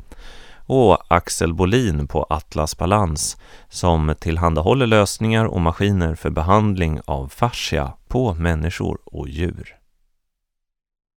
[0.66, 3.36] och Axel Bolin på Atlas Balans
[3.68, 9.77] som tillhandahåller lösningar och maskiner för behandling av fascia på människor och djur.